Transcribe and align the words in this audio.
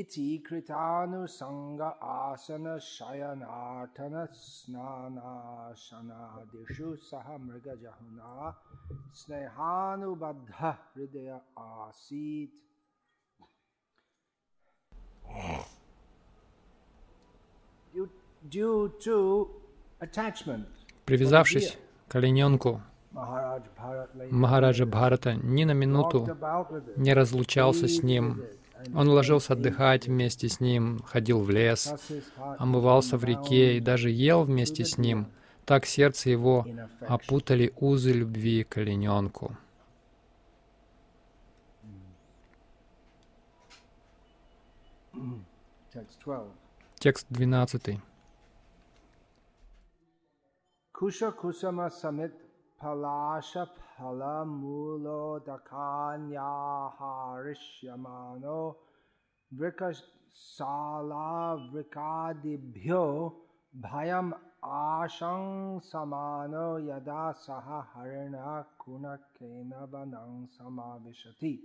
Iti 0.00 0.42
snehanubadha 9.12 10.70
hridaya 10.92 11.40
asit. 11.56 12.52
Due- 17.94 18.10
Due 18.42 18.90
to 19.00 19.48
attachment, 20.00 20.66
Привязавшись 21.06 21.78
к 22.08 22.14
олененку, 22.16 22.80
Махараджа 24.30 24.84
Бхарата 24.86 25.34
ни 25.34 25.64
на 25.64 25.72
минуту 25.72 26.28
не 26.96 27.14
разлучался 27.14 27.88
с 27.88 28.02
ним. 28.02 28.42
Он 28.94 29.08
ложился 29.08 29.54
отдыхать 29.54 30.06
вместе 30.06 30.48
с 30.48 30.60
ним, 30.60 31.00
ходил 31.02 31.40
в 31.40 31.50
лес, 31.50 31.94
омывался 32.58 33.16
в 33.16 33.24
реке 33.24 33.76
и 33.76 33.80
даже 33.80 34.10
ел 34.10 34.44
вместе 34.44 34.84
с 34.84 34.98
ним. 34.98 35.28
Так 35.64 35.86
сердце 35.86 36.30
его 36.30 36.66
опутали 37.00 37.72
узы 37.76 38.12
любви 38.12 38.64
к 38.64 38.76
олененку. 38.78 39.56
Text 45.92 46.18
12. 46.24 46.52
Текст 46.98 47.26
12. 47.30 48.00
Kusha 50.92 51.32
kusama 51.32 51.90
samit 51.90 52.45
vrikadibhyo 61.72 63.32
bhayam 63.72 64.34
ashang 64.62 65.80
samano 65.80 66.78
yada 66.78 67.34
saha 67.34 67.86
harina 67.94 68.64
kuna 68.78 69.18
kenavanang 69.38 70.48
samavishati. 70.58 71.60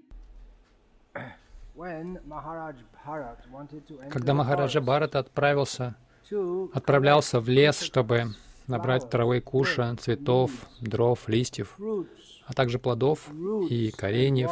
When 1.74 2.20
Maharaj 2.28 2.76
Bharat 2.96 3.50
wanted 3.50 3.88
to 3.88 4.00
enter 4.00 4.10
Когда 4.10 4.34
Махараджа 4.34 4.82
Бхарата 4.82 5.20
отправился, 5.20 5.96
отправлялся 6.74 7.40
в 7.40 7.48
лес, 7.48 7.82
чтобы 7.82 8.34
набрать 8.72 9.10
травы 9.10 9.42
куша, 9.42 9.96
цветов, 10.00 10.52
дров, 10.80 11.28
листьев, 11.28 11.78
а 12.48 12.54
также 12.54 12.80
плодов 12.80 13.30
и 13.70 13.92
кореньев, 13.92 14.52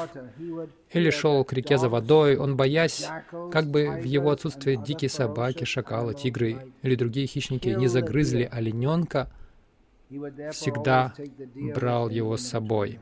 или 0.92 1.10
шел 1.10 1.44
к 1.44 1.54
реке 1.54 1.78
за 1.78 1.90
водой, 1.90 2.38
он, 2.38 2.56
боясь, 2.56 3.08
как 3.52 3.66
бы 3.66 3.90
в 4.02 4.04
его 4.04 4.30
отсутствие 4.30 4.78
дикие 4.78 5.10
собаки, 5.10 5.64
шакалы, 5.64 6.14
тигры 6.14 6.74
или 6.84 6.96
другие 6.96 7.26
хищники 7.26 7.70
не 7.70 7.88
загрызли 7.88 8.48
олененка, 8.52 9.32
всегда 10.52 11.14
брал 11.76 12.10
его 12.10 12.38
с 12.38 12.42
собой. 12.42 13.00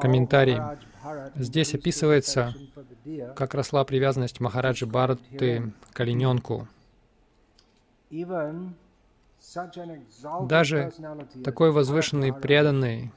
Комментарий. 0.00 0.58
Здесь 1.34 1.74
описывается, 1.74 2.54
как 3.36 3.54
росла 3.54 3.84
привязанность 3.84 4.40
Махараджи 4.40 4.86
Бхараты 4.86 5.72
к 5.92 6.00
олененку. 6.00 6.68
Даже 10.42 10.92
Такой 11.44 11.72
возвышенный, 11.72 12.32
преданный, 12.32 13.12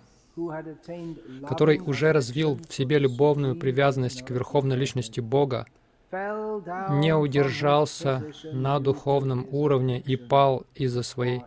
который 1.48 1.80
уже 1.80 2.12
развил 2.12 2.56
в 2.56 2.74
себе 2.74 3.00
любовную 3.00 3.56
привязанность 3.56 4.24
к 4.24 4.32
верховной 4.32 4.76
личности 4.76 5.20
Бога, 5.20 5.66
не 6.12 7.16
удержался 7.16 8.24
на 8.52 8.80
духовном 8.80 9.48
уровне 9.52 10.00
и 10.00 10.16
пал 10.16 10.66
из-за 10.74 11.04
своей 11.04 11.44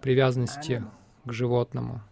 привязанности 0.00 0.84
к 1.24 1.32
животному. 1.32 2.02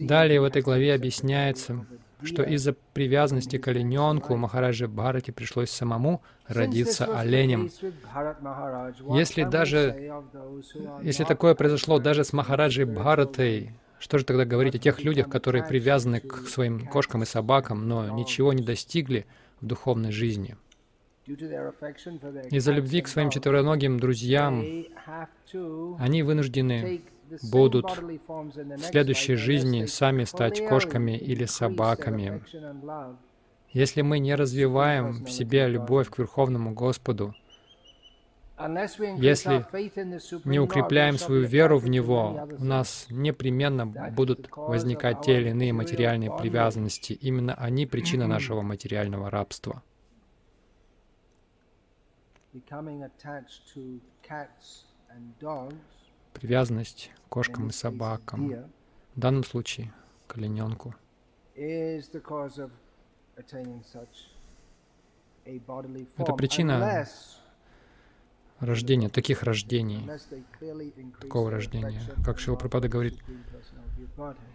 Далее 0.00 0.40
в 0.40 0.44
этой 0.44 0.60
главе 0.60 0.94
объясняется, 0.94 1.86
что 2.22 2.42
из-за 2.42 2.74
привязанности 2.92 3.56
к 3.56 3.68
олененку 3.68 4.36
Махараджи 4.36 4.86
Бхарати 4.86 5.30
пришлось 5.30 5.70
самому 5.70 6.22
родиться 6.46 7.06
оленем. 7.06 7.70
Если 9.14 9.44
даже, 9.44 10.12
если 11.02 11.24
такое 11.24 11.54
произошло 11.54 11.98
даже 11.98 12.24
с 12.24 12.32
spiritual 12.32 12.84
Бхаратой, 12.86 13.72
что 13.98 14.18
же 14.18 14.26
тогда 14.26 14.44
говорить 14.44 14.74
о 14.74 14.78
тех 14.78 15.02
людях, 15.02 15.30
которые 15.30 15.64
привязаны 15.64 16.20
к 16.20 16.46
своим 16.46 16.86
кошкам 16.86 17.22
и 17.22 17.26
собакам, 17.26 17.88
но 17.88 18.10
ничего 18.10 18.52
не 18.52 18.62
достигли 18.62 19.24
в 19.62 19.66
духовной 19.66 20.12
жизни? 20.12 20.56
Из-за 21.26 22.72
любви 22.72 23.00
к 23.00 23.08
своим 23.08 23.30
четвероногим 23.30 23.98
друзьям 23.98 24.62
они 25.98 26.22
вынуждены 26.22 27.02
будут 27.50 27.86
в 27.98 28.80
следующей 28.82 29.34
жизни 29.34 29.86
сами 29.86 30.24
стать 30.24 30.66
кошками 30.66 31.16
или 31.16 31.44
собаками. 31.44 32.42
Если 33.70 34.02
мы 34.02 34.18
не 34.18 34.34
развиваем 34.34 35.24
в 35.24 35.30
себе 35.30 35.68
любовь 35.68 36.08
к 36.08 36.18
Верховному 36.18 36.72
Господу, 36.72 37.34
Если 38.58 39.66
не 40.48 40.58
укрепляем 40.58 41.18
свою 41.18 41.44
веру 41.46 41.78
в 41.78 41.88
Него, 41.88 42.48
у 42.58 42.64
нас 42.64 43.06
непременно 43.10 43.86
будут 43.86 44.48
возникать 44.56 45.20
те 45.20 45.40
или 45.40 45.50
иные 45.50 45.74
материальные 45.74 46.34
привязанности. 46.34 47.12
Именно 47.12 47.54
они 47.54 47.86
причина 47.86 48.26
нашего 48.26 48.62
материального 48.62 49.30
рабства. 49.30 49.82
Becoming 52.54 53.02
attached 53.02 53.66
to 53.74 54.00
cats 54.22 54.86
and 55.10 55.38
dogs, 55.38 55.74
Привязанность 56.40 57.10
к 57.26 57.28
кошкам 57.28 57.68
и 57.68 57.72
собакам, 57.72 58.48
в 59.14 59.18
данном 59.18 59.44
случае 59.44 59.92
к 60.26 60.36
олененку, 60.36 60.94
Это 66.16 66.32
причина 66.36 67.06
рождения, 68.60 69.08
таких 69.08 69.42
рождений, 69.42 70.08
такого 71.20 71.50
рождения. 71.50 72.02
Как 72.24 72.38
for 72.38 72.58
the 72.58 72.88
говорит, 72.88 73.18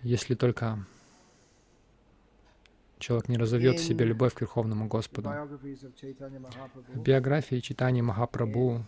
если 0.04 0.36
только 0.36 0.86
человек 3.00 3.30
не 3.30 3.38
разовьет 3.38 3.80
в 3.80 3.84
себе 3.84 4.06
любовь 4.06 4.34
к 4.34 4.42
Верховному 4.42 4.88
Господу. 4.88 5.30
В 6.90 7.02
биографии 7.02 7.60
читания 7.60 8.04
Махапрабху 8.04 8.86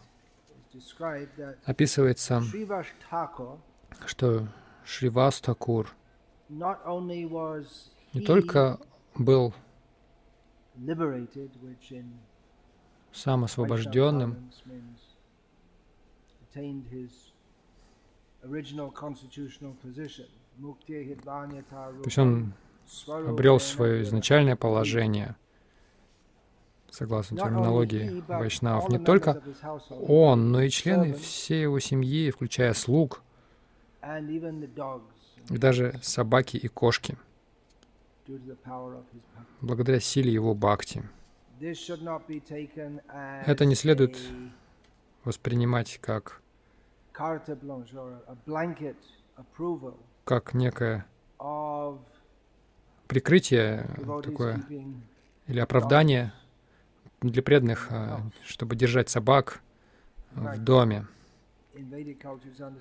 описывается, 1.66 2.42
что 4.06 4.48
Шривас 4.86 5.42
Такур 5.42 5.90
not 6.50 6.78
only 6.86 7.24
was 7.30 7.90
не 8.14 8.22
только 8.22 8.80
был 9.16 9.54
сам 13.12 13.44
освобожденным, 13.44 14.52
то 16.54 16.60
есть 22.06 22.18
он 22.18 22.54
обрел 23.08 23.60
свое 23.60 24.04
изначальное 24.04 24.56
положение, 24.56 25.36
согласно 26.94 27.38
терминологии 27.38 28.24
вайшнавов, 28.28 28.90
не 28.90 29.00
только 29.00 29.42
он, 29.90 30.52
но 30.52 30.62
и 30.62 30.70
члены 30.70 31.14
всей 31.14 31.64
его 31.64 31.80
семьи, 31.80 32.30
включая 32.30 32.74
слуг, 32.74 33.24
и 35.50 35.58
даже 35.58 36.00
собаки 36.04 36.58
и 36.58 36.68
кошки, 36.68 37.18
благодаря 39.62 40.00
силе 40.00 40.32
его 40.32 40.54
бхакти. 40.54 41.04
Это 41.60 43.66
не 43.66 43.76
следует 43.76 44.18
Воспринимать 45.24 46.00
как, 46.02 46.42
как 50.26 50.54
некое 50.54 51.06
прикрытие 53.08 53.90
такое 54.22 54.62
или 55.48 55.60
оправдание 55.60 56.34
для 57.30 57.42
преданных, 57.42 57.88
а, 57.90 58.22
чтобы 58.46 58.76
держать 58.76 59.10
собак 59.10 59.62
в 60.32 60.58
доме. 60.58 61.06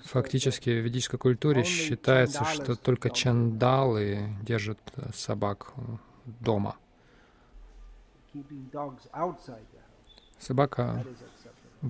Фактически 0.03 0.69
в 0.69 0.83
ведической 0.83 1.17
культуре 1.17 1.63
считается, 1.63 2.45
что 2.45 2.75
только 2.75 3.09
чандалы 3.09 4.29
держат 4.43 4.79
э, 4.95 5.09
собак 5.15 5.73
э, 5.75 5.81
дома. 6.25 6.75
Собака 10.37 11.03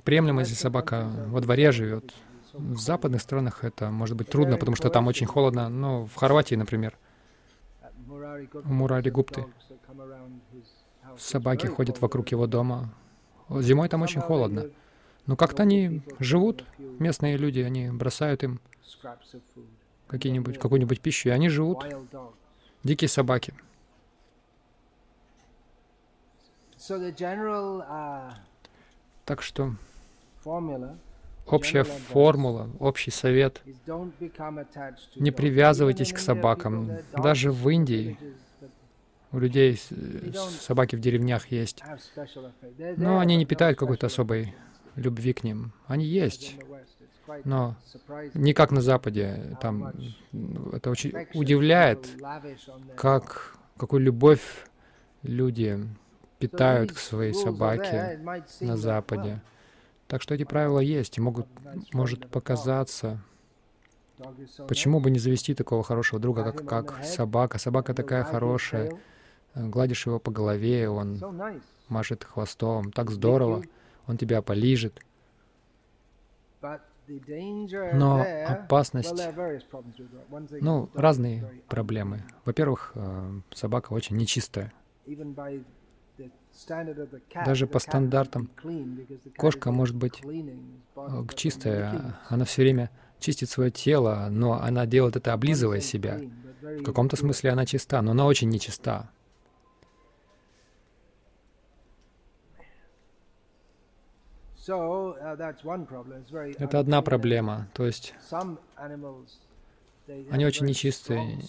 приемлемо, 0.06 0.42
если 0.42 0.56
собака 0.56 1.10
во 1.28 1.42
дворе 1.42 1.72
живет. 1.72 2.14
В 2.54 2.78
западных 2.78 3.22
странах 3.22 3.64
это 3.64 3.90
может 3.90 4.16
быть 4.16 4.30
трудно, 4.30 4.58
потому 4.58 4.76
что 4.78 4.90
там 4.90 5.08
очень 5.08 5.28
холодно, 5.28 5.70
но 5.70 6.06
в 6.06 6.16
Хорватии, 6.16 6.56
например, 6.56 6.98
у 8.08 8.74
Мурари 8.74 9.10
Гупты 9.10 9.46
собаки 11.18 11.68
ходят 11.68 12.01
вокруг 12.01 12.30
его 12.30 12.48
дома. 12.48 12.94
Зимой 13.50 13.89
там 13.89 14.01
очень 14.01 14.21
холодно. 14.21 14.69
Но 15.25 15.36
как-то 15.36 15.63
они 15.63 16.01
живут, 16.19 16.65
местные 16.77 17.38
люди, 17.38 17.60
они 17.60 17.89
бросают 17.89 18.44
им 18.44 18.60
какие-нибудь, 20.07 20.60
какую-нибудь 20.60 21.01
пищу, 21.01 21.30
и 21.30 21.31
они 21.31 21.50
живут. 21.50 21.86
Дикие 22.83 23.07
собаки. 23.07 23.54
Так 29.25 29.42
что 29.42 29.75
общая 31.48 31.83
формула, 31.83 32.69
общий 32.80 33.12
совет— 33.12 33.62
не 35.16 35.31
привязывайтесь 35.31 36.12
к 36.12 36.18
собакам. 36.18 36.92
Даже 37.13 37.51
в 37.51 37.69
Индии 37.69 38.18
у 39.33 39.39
людей 39.39 39.77
собаки 40.62 40.95
в 40.95 41.00
деревнях 41.00 41.47
есть. 41.51 41.83
Но 42.97 43.19
они 43.19 43.35
не 43.35 43.45
питают 43.45 43.77
какой-то 43.77 44.06
особой 44.06 44.56
любви 44.95 45.33
к 45.33 45.44
ним. 45.44 45.74
Они 45.88 46.06
есть. 46.06 46.56
Но 47.44 47.75
не 48.33 48.53
как 48.53 48.71
на 48.71 48.81
Западе. 48.81 49.57
Там 49.59 49.91
это 50.71 50.91
очень 50.91 51.13
удивляет, 51.33 52.07
как, 52.95 53.57
какую 53.77 54.01
любовь 54.03 54.68
люди 55.24 55.80
питают 56.38 56.91
к 56.91 57.00
своей 57.00 57.33
собаке 57.33 58.19
на 58.62 58.77
Западе. 58.77 59.41
Так 60.07 60.21
что 60.21 60.35
эти 60.35 60.44
правила 60.44 60.80
есть 60.80 61.18
и 61.18 61.21
могут, 61.21 61.47
может 61.91 62.30
показаться, 62.30 63.19
почему 64.68 65.00
бы 65.00 65.09
не 65.09 65.18
завести 65.18 65.56
такого 65.56 65.81
хорошего 65.81 66.19
друга, 66.19 66.44
как, 66.44 66.68
как 66.68 67.03
собака. 67.03 67.57
Собака 67.57 67.95
такая 67.95 68.24
хорошая, 68.24 68.91
гладишь 69.56 70.06
его 70.06 70.20
по 70.20 70.32
голове, 70.32 70.90
он 70.90 71.20
машет 71.88 72.24
хвостом, 72.24 72.92
так 72.92 73.12
здорово, 73.12 73.64
он 74.08 74.18
тебя 74.18 74.42
полижет. 74.42 75.00
Но 77.94 78.26
опасность... 78.48 79.14
Ну, 80.62 80.90
разные 80.94 81.62
проблемы. 81.68 82.24
Во-первых, 82.46 82.94
э, 82.96 83.40
собака 83.54 83.92
очень 83.92 84.16
нечистая. 84.16 84.72
Даже 87.46 87.68
по 87.68 87.80
стандартам 87.80 88.50
кошка 89.38 89.72
может 89.72 89.96
быть 89.96 90.22
э, 90.24 91.26
чистая, 91.36 92.16
она 92.30 92.46
все 92.46 92.62
время 92.62 92.90
чистит 93.20 93.50
свое 93.50 93.72
тело, 93.72 94.28
но 94.30 94.62
она 94.62 94.86
делает 94.86 95.16
это, 95.16 95.34
облизывая 95.34 95.82
себя. 95.82 96.22
В 96.62 96.84
каком-то 96.84 97.16
смысле 97.18 97.50
она 97.52 97.66
чиста, 97.66 98.02
но 98.02 98.12
она 98.12 98.26
очень 98.26 98.50
нечиста. 98.50 99.10
Это 106.57 106.80
одна 106.80 107.01
проблема. 107.01 107.68
То 107.74 107.86
есть 107.86 108.13
они 110.30 110.45
очень 110.45 110.65
нечистые. 110.65 111.39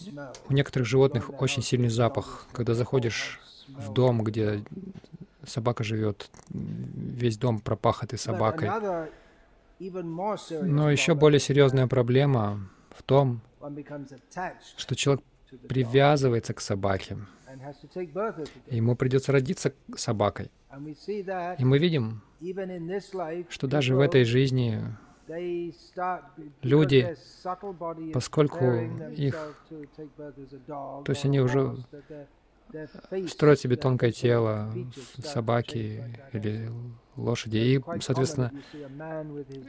У 0.48 0.52
некоторых 0.52 0.88
животных 0.88 1.30
очень 1.40 1.62
сильный 1.62 1.90
запах. 1.90 2.46
Когда 2.52 2.74
заходишь 2.74 3.40
в 3.68 3.92
дом, 3.92 4.24
где 4.24 4.64
собака 5.46 5.84
живет, 5.84 6.28
весь 6.50 7.36
дом 7.38 7.60
пропахатый 7.60 8.18
собакой. 8.18 8.68
Но 9.78 10.90
еще 10.90 11.14
более 11.14 11.40
серьезная 11.40 11.86
проблема 11.86 12.68
в 12.90 13.02
том, 13.02 13.40
что 14.76 14.94
человек 14.96 15.24
привязывается 15.68 16.54
к 16.54 16.60
собаке. 16.60 17.18
Ему 18.66 18.96
придется 18.96 19.32
родиться 19.32 19.72
собакой. 19.96 20.50
И 21.58 21.64
мы 21.64 21.78
видим, 21.78 22.22
что 23.48 23.66
даже 23.66 23.94
в 23.94 24.00
этой 24.00 24.24
жизни 24.24 24.82
люди, 26.62 27.16
поскольку 28.12 28.64
их, 29.16 29.36
то 30.68 31.04
есть 31.08 31.24
они 31.24 31.40
уже 31.40 31.76
строят 33.28 33.60
себе 33.60 33.76
тонкое 33.76 34.12
тело, 34.12 34.72
собаки 35.22 36.02
или 36.32 36.70
лошади, 37.16 37.56
и, 37.56 38.00
соответственно, 38.00 38.52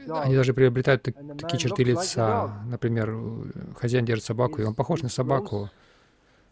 они 0.08 0.34
даже 0.34 0.52
приобретают 0.52 1.02
так, 1.02 1.14
такие 1.38 1.58
черты 1.58 1.84
лица. 1.84 2.62
Например, 2.66 3.16
хозяин 3.76 4.04
держит 4.04 4.24
собаку, 4.24 4.60
и 4.60 4.64
он 4.64 4.74
похож 4.74 5.02
на 5.02 5.08
собаку. 5.08 5.70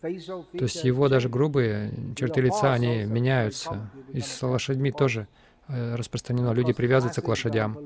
То 0.00 0.08
есть 0.08 0.84
его 0.84 1.08
даже 1.08 1.28
грубые 1.28 1.92
черты 2.14 2.40
лица, 2.40 2.72
они 2.72 3.04
меняются. 3.04 3.90
И 4.12 4.20
с 4.20 4.42
лошадьми 4.42 4.92
тоже 4.92 5.26
распространено. 5.68 6.52
Люди 6.52 6.72
привязываются 6.72 7.22
к 7.22 7.28
лошадям. 7.28 7.78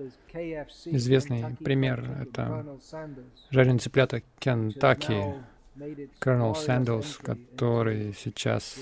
Известный 0.85 1.57
пример— 1.57 2.05
это 2.21 2.79
жареные 3.51 3.79
цыплята 3.79 4.23
Кентаки, 4.39 5.35
Колонел 6.19 6.55
Сэндалс, 6.55 7.19
который 7.19 8.15
сейчас 8.15 8.79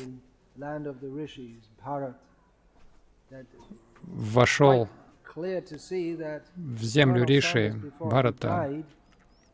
вошел 4.02 4.88
в 5.34 6.82
землю 6.82 7.24
Риши, 7.24 7.74
Бхарата, 8.00 8.82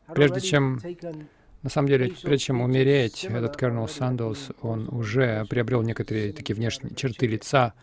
прежде 0.07 0.39
чем 0.39 0.79
на 1.63 1.69
самом 1.69 1.87
деле, 1.87 2.13
прежде 2.21 2.45
чем 2.45 2.61
умереть, 2.61 3.23
этот 3.23 3.55
Кернел 3.55 3.87
Сандалс, 3.87 4.51
он 4.61 4.89
уже 4.89 5.45
приобрел 5.45 5.81
некоторые 5.81 6.33
такие 6.33 6.55
внешние 6.55 6.93
черты 6.93 7.25
лица, 7.25 7.73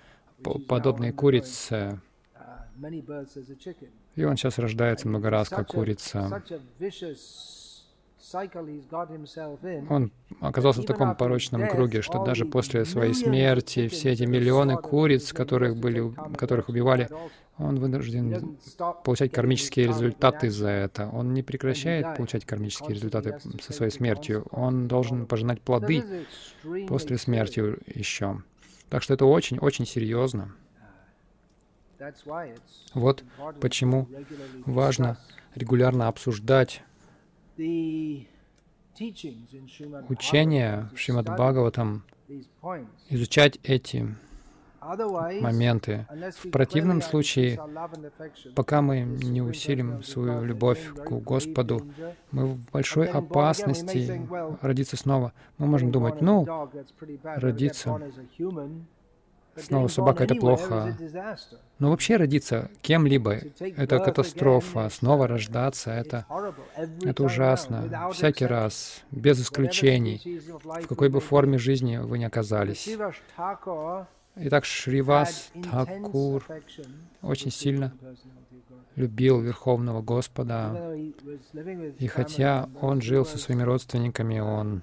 подобные 0.69 1.13
курице. 1.13 2.01
И 4.17 4.25
он 4.25 4.37
сейчас 4.37 4.59
рождается 4.59 5.09
много 5.09 5.31
раз, 5.31 5.49
как 5.49 5.69
курица. 5.69 6.43
Он 9.89 10.13
оказался 10.41 10.83
в 10.83 10.85
таком 10.85 11.17
порочном 11.17 11.69
круге, 11.69 12.03
что 12.03 12.25
даже 12.25 12.45
после 12.45 12.85
своей 12.85 13.15
смерти 13.15 13.89
все 13.89 14.11
эти 14.11 14.25
миллионы 14.25 14.77
куриц, 14.77 15.33
которых, 15.33 15.77
были, 15.77 16.13
которых 16.37 16.69
убивали, 16.69 17.09
он 17.59 17.79
вынужден 17.79 18.57
получать 19.05 19.33
кармические 19.33 19.89
результаты 19.89 20.51
за 20.51 20.69
это. 20.69 21.09
Он 21.13 21.35
не 21.35 21.43
прекращает 21.43 22.17
получать 22.17 22.45
кармические 22.45 22.95
результаты 22.95 23.39
со 23.61 23.73
своей 23.73 23.93
смертью. 23.93 24.47
Он 24.51 24.89
должен 24.89 25.27
пожинать 25.27 25.61
плоды 25.61 26.27
после 26.89 27.19
смерти 27.19 27.61
еще. 27.99 28.43
Так 28.91 29.03
что 29.03 29.15
это 29.15 29.25
очень-очень 29.25 29.87
серьезно. 29.87 30.53
Вот 32.95 33.25
почему 33.61 34.09
важно 34.67 35.19
регулярно 35.55 36.09
обсуждать 36.09 36.83
учения 40.09 40.91
в 40.93 40.99
Шримад 40.99 41.27
Бхагаватам, 41.27 42.05
изучать 43.09 43.59
эти 43.63 44.17
моменты. 44.81 46.07
В 46.43 46.51
противном 46.51 47.03
случае, 47.03 47.61
пока 48.55 48.83
мы 48.83 49.01
не 49.01 49.43
усилим 49.43 50.03
свою 50.03 50.45
любовь 50.45 50.93
к 50.95 51.11
Господу, 51.11 51.87
мы 52.31 52.47
в 52.47 52.59
большой 52.71 53.07
опасности 53.07 54.27
родиться 54.61 54.97
снова. 54.97 55.33
Мы 55.59 55.67
можем 55.67 55.91
думать, 55.91 56.21
ну, 56.21 56.47
родиться 57.23 58.01
снова 59.57 59.89
собака— 59.89 60.25
это 60.25 60.35
плохо. 60.35 60.97
Но 61.79 61.91
вообще 61.91 62.17
родиться 62.17 62.71
кем-либо— 62.83 63.39
это 63.61 63.99
катастрофа. 63.99 64.89
Снова 64.91 65.27
рождаться— 65.27 65.91
это, 65.93 66.27
это 67.03 67.25
ужасно. 67.25 68.11
Всякий 68.13 68.47
раз, 68.47 69.03
без 69.11 69.41
исключений, 69.41 70.41
в 70.65 70.87
какой 70.87 71.09
бы 71.09 71.21
форме 71.21 71.59
жизни 71.59 71.97
вы 71.99 72.19
ни 72.19 72.25
оказались. 72.25 72.89
Итак, 74.37 74.65
Шривас 74.65 75.51
Такур 75.71 76.47
очень 77.23 77.51
сильно 77.51 77.93
любил 78.97 79.41
Верховного 79.41 80.03
Господа, 80.03 80.95
и 81.99 82.07
хотя 82.07 82.69
он 82.81 83.01
жил 83.01 83.25
со 83.25 83.39
своими 83.39 83.63
родственниками, 83.63 84.41
он 84.41 84.83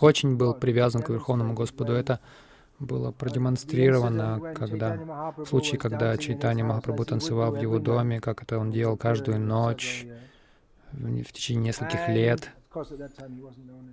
очень 0.00 0.36
был 0.36 0.54
привязан 0.54 1.02
к 1.02 1.10
Верховному 1.10 1.54
Господу. 1.54 1.92
Это 1.92 2.20
было 2.78 3.12
продемонстрировано, 3.12 4.54
когда, 4.54 5.32
в 5.36 5.46
случае, 5.46 5.78
когда 5.78 6.16
Чайтанья 6.16 6.64
Махапрабху 6.64 7.04
танцевал 7.04 7.52
в 7.52 7.60
его 7.60 7.78
доме, 7.78 8.20
как 8.20 8.42
это 8.42 8.58
он 8.58 8.70
делал 8.70 8.96
каждую 8.96 9.40
ночь 9.40 10.06
в, 10.92 11.22
в 11.22 11.32
течение 11.32 11.66
нескольких 11.66 12.08
лет. 12.08 12.50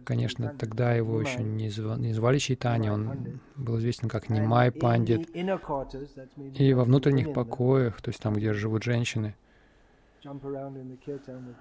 Конечно, 0.05 0.55
тогда 0.57 0.93
его 0.93 1.21
еще 1.21 1.43
не, 1.43 1.69
зв... 1.69 1.97
не 1.97 2.13
звали 2.13 2.37
Чайтанья, 2.37 2.93
он 2.93 3.39
был 3.55 3.77
известен 3.79 4.09
как 4.09 4.29
Нимай 4.29 4.71
Пандит. 4.71 5.29
И 5.33 6.73
во 6.73 6.83
внутренних 6.83 7.33
покоях, 7.33 8.01
то 8.01 8.09
есть 8.09 8.21
там, 8.21 8.33
где 8.33 8.53
живут 8.53 8.83
женщины, 8.83 9.35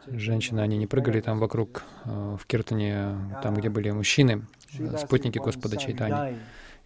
Женщины, 0.06 0.60
они 0.60 0.76
не 0.76 0.86
прыгали 0.86 1.22
там 1.22 1.38
вокруг 1.38 1.82
э, 2.04 2.36
в 2.38 2.44
Киртане, 2.46 3.16
там, 3.42 3.54
где 3.54 3.70
были 3.70 3.90
мужчины, 3.90 4.46
э, 4.78 4.98
спутники 4.98 5.38
Господа 5.38 5.78
Чайтани. 5.78 6.36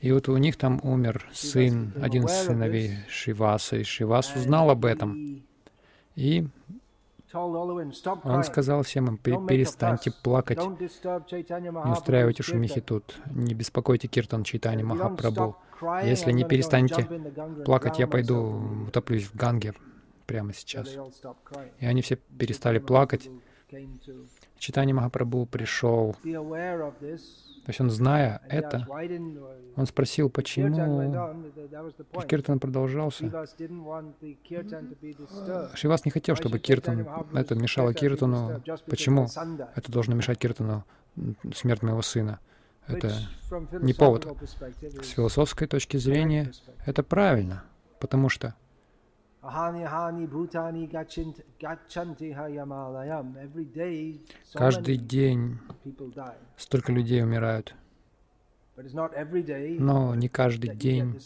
И 0.00 0.12
вот 0.12 0.28
у 0.28 0.36
них 0.36 0.56
там 0.56 0.80
умер 0.84 1.28
сын, 1.32 1.92
один 2.00 2.26
из 2.26 2.32
сыновей 2.32 2.98
Шиваса, 3.08 3.76
и 3.76 3.82
Шивас 3.82 4.36
узнал 4.36 4.70
об 4.70 4.84
этом. 4.84 5.42
И 6.14 6.46
он 7.34 8.44
сказал 8.44 8.82
всем 8.82 9.06
им, 9.08 9.16
перестаньте 9.18 10.12
плакать, 10.22 10.58
не 10.58 11.92
устраивайте 11.92 12.42
шумихи 12.42 12.80
тут, 12.80 13.16
не 13.30 13.54
беспокойте 13.54 14.08
Киртан 14.08 14.44
Чайтани 14.44 14.82
Махапрабху. 14.82 15.56
Если 16.04 16.32
не 16.32 16.44
перестанете 16.44 17.04
плакать, 17.64 17.98
я 17.98 18.06
пойду 18.06 18.86
утоплюсь 18.88 19.24
в 19.24 19.34
Ганге 19.34 19.74
прямо 20.26 20.52
сейчас. 20.52 20.96
И 21.80 21.86
они 21.86 22.02
все 22.02 22.16
перестали 22.16 22.78
плакать. 22.78 23.28
Читание 24.58 24.94
Махапрабху 24.94 25.46
пришел 25.46 26.16
то 27.64 27.70
есть 27.70 27.80
он, 27.80 27.90
зная 27.90 28.42
это, 28.48 28.86
он 29.74 29.86
спросил, 29.86 30.28
почему 30.28 31.34
Киртан 32.28 32.60
продолжался. 32.60 33.24
Шивас 35.74 36.04
не 36.04 36.10
хотел, 36.10 36.36
чтобы 36.36 36.58
Киртан, 36.58 37.08
это 37.32 37.54
мешало 37.54 37.94
Киртану. 37.94 38.62
Почему 38.86 39.28
это 39.74 39.90
должно 39.90 40.14
мешать 40.14 40.38
Киртану 40.38 40.84
смерть 41.54 41.82
моего 41.82 42.02
сына? 42.02 42.38
Это 42.86 43.14
не 43.80 43.94
повод. 43.94 44.26
С 45.02 45.08
философской 45.08 45.66
точки 45.66 45.96
зрения 45.96 46.52
это 46.84 47.02
правильно, 47.02 47.64
потому 47.98 48.28
что 48.28 48.54
Каждый 54.52 54.96
день 54.96 55.58
столько 56.56 56.92
людей 56.92 57.22
умирают. 57.22 57.74
Но 58.76 60.14
не 60.14 60.28
каждый 60.28 60.74
день 60.74 61.20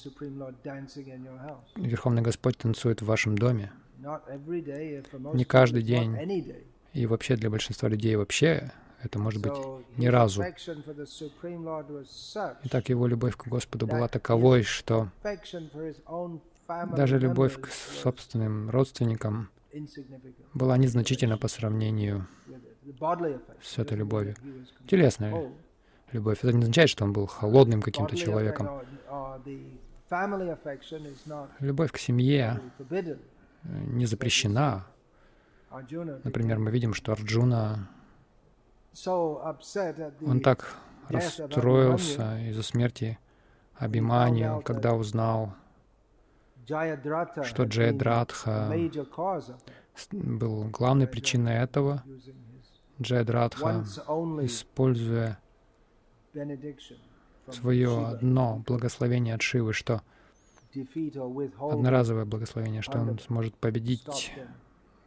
Верховный 1.76 2.22
Господь 2.22 2.58
танцует 2.58 3.02
в 3.02 3.06
вашем 3.06 3.38
доме. 3.38 3.70
Не 3.98 5.44
каждый 5.44 5.82
день. 5.82 6.16
И 6.92 7.06
вообще 7.06 7.36
для 7.36 7.50
большинства 7.50 7.88
людей 7.88 8.16
вообще 8.16 8.72
это 9.00 9.20
может 9.20 9.40
быть 9.40 9.52
ни 9.96 10.06
разу. 10.06 10.42
Итак, 12.64 12.88
его 12.88 13.06
любовь 13.06 13.36
к 13.36 13.46
Господу 13.46 13.86
была 13.86 14.08
таковой, 14.08 14.64
что 14.64 15.08
даже 16.68 17.18
любовь 17.18 17.60
к 17.60 17.68
собственным 17.68 18.70
родственникам 18.70 19.50
была 20.54 20.76
незначительна 20.76 21.38
по 21.38 21.48
сравнению 21.48 22.26
с 23.62 23.78
этой 23.78 23.96
любовью. 23.96 24.34
Телесная 24.86 25.52
любовь. 26.12 26.38
Это 26.42 26.52
не 26.52 26.62
означает, 26.62 26.90
что 26.90 27.04
он 27.04 27.12
был 27.12 27.26
холодным 27.26 27.82
каким-то 27.82 28.16
человеком. 28.16 28.82
Любовь 31.60 31.92
к 31.92 31.98
семье 31.98 32.60
не 33.64 34.06
запрещена. 34.06 34.86
Например, 36.24 36.58
мы 36.58 36.70
видим, 36.70 36.94
что 36.94 37.12
Арджуна, 37.12 37.90
он 39.06 40.40
так 40.40 40.76
расстроился 41.08 42.38
из-за 42.48 42.62
смерти 42.62 43.18
Абиманию, 43.74 44.60
когда 44.62 44.94
узнал, 44.94 45.54
что 47.44 47.64
Джайадратха 47.64 48.72
был 50.12 50.64
главной 50.64 51.06
причиной 51.06 51.54
этого. 51.54 52.04
Джайадратха, 53.00 53.84
используя 54.42 55.38
свое 57.50 58.06
одно 58.06 58.62
благословение 58.66 59.34
от 59.34 59.42
Шивы, 59.42 59.72
что 59.72 60.02
одноразовое 61.58 62.24
благословение, 62.24 62.82
что 62.82 62.98
он 62.98 63.18
сможет 63.18 63.54
победить 63.56 64.32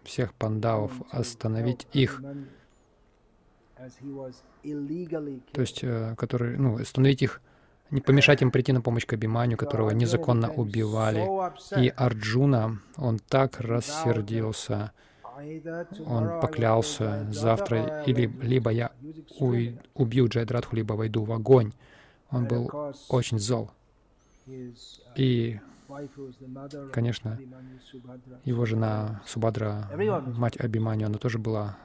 всех 0.04 0.34
пандавов, 0.34 0.94
остановить 1.12 1.88
их, 1.94 2.22
то 5.54 5.62
есть, 5.62 5.84
э, 5.84 6.16
который, 6.16 6.58
ну, 6.58 6.80
остановить 6.80 7.22
их 7.24 7.42
не 7.92 8.02
помешать 8.02 8.42
им 8.42 8.52
прийти 8.52 8.72
на 8.72 8.82
помощь 8.82 9.06
к 9.06 9.14
Абиманю, 9.14 9.58
которого 9.58 9.92
незаконно 9.92 10.50
убивали. 10.52 11.28
И 11.78 11.90
Арджуна, 11.90 12.80
он 12.98 13.20
так 13.20 13.60
рассердился, 13.60 14.92
он 16.06 16.40
поклялся 16.42 17.28
завтра, 17.32 18.04
или 18.06 18.32
либо 18.42 18.72
я 18.72 18.92
убью 19.94 20.28
Джайдратху, 20.28 20.76
либо 20.76 20.94
войду 20.94 21.24
в 21.24 21.32
огонь. 21.32 21.74
Он 22.30 22.48
был 22.48 22.72
очень 23.10 23.40
зол. 23.40 23.72
И, 25.16 25.60
конечно, 26.94 27.38
его 28.46 28.66
жена 28.66 29.22
Субадра, 29.28 29.90
мать 30.38 30.58
Абиманю, 30.58 31.08
она 31.08 31.18
тоже 31.18 31.40
была 31.40 31.78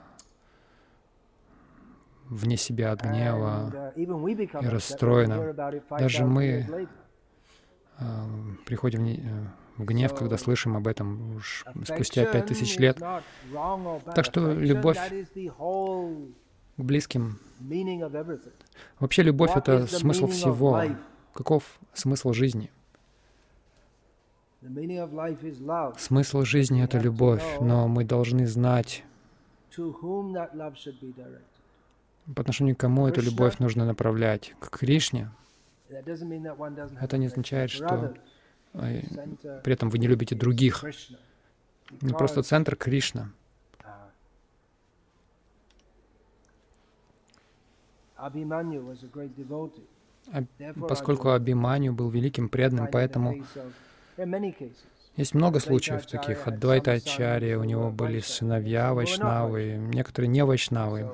вне 2.28 2.56
себя 2.56 2.92
от 2.92 3.02
гнева 3.02 3.92
uh, 3.96 4.64
и 4.64 4.66
расстроена. 4.68 5.54
Даже 5.90 6.24
мы 6.24 6.88
э, 7.98 8.04
приходим 8.64 9.50
в 9.76 9.84
гнев, 9.84 10.14
когда 10.14 10.38
слышим 10.38 10.76
об 10.76 10.86
этом 10.86 11.36
уж 11.36 11.64
спустя 11.84 12.24
пять 12.26 12.46
тысяч 12.46 12.78
лет. 12.78 12.98
Так 12.98 14.24
что 14.24 14.52
любовь 14.52 14.98
к 16.76 16.82
близким. 16.82 17.38
Вообще 18.98 19.22
любовь— 19.22 19.52
это 19.56 19.86
смысл 19.86 20.26
всего. 20.26 20.82
Каков 21.32 21.78
смысл 21.92 22.32
жизни? 22.32 22.70
Смысл 25.98 26.42
жизни— 26.42 26.82
это 26.84 26.98
любовь, 26.98 27.44
но 27.60 27.88
мы 27.88 28.04
должны 28.04 28.46
знать, 28.46 29.04
по 32.34 32.42
отношению 32.42 32.76
к 32.76 32.80
кому 32.80 33.06
эту 33.06 33.20
любовь 33.20 33.58
нужно 33.58 33.84
направлять? 33.84 34.54
К 34.58 34.70
Кришне? 34.70 35.30
Это 35.88 37.16
не 37.18 37.26
означает, 37.26 37.70
что 37.70 38.14
при 38.72 39.72
этом 39.72 39.90
вы 39.90 39.98
не 39.98 40.06
любите 40.06 40.34
других. 40.34 40.84
Не 42.00 42.12
просто 42.12 42.42
центр 42.42 42.74
Кришна. 42.76 43.30
Поскольку 50.88 51.30
Абиманю 51.30 51.92
был 51.92 52.10
великим 52.10 52.48
преданным, 52.48 52.88
поэтому 52.90 53.44
есть 55.16 55.34
много 55.34 55.60
случаев 55.60 56.06
таких. 56.06 56.48
Адвайта 56.48 56.92
Ачарья, 56.92 57.58
у 57.58 57.64
него 57.64 57.90
были 57.90 58.20
сыновья 58.20 58.92
вайшнавы, 58.92 59.76
некоторые 59.76 60.28
не 60.28 60.44
вайшнавы. 60.44 61.10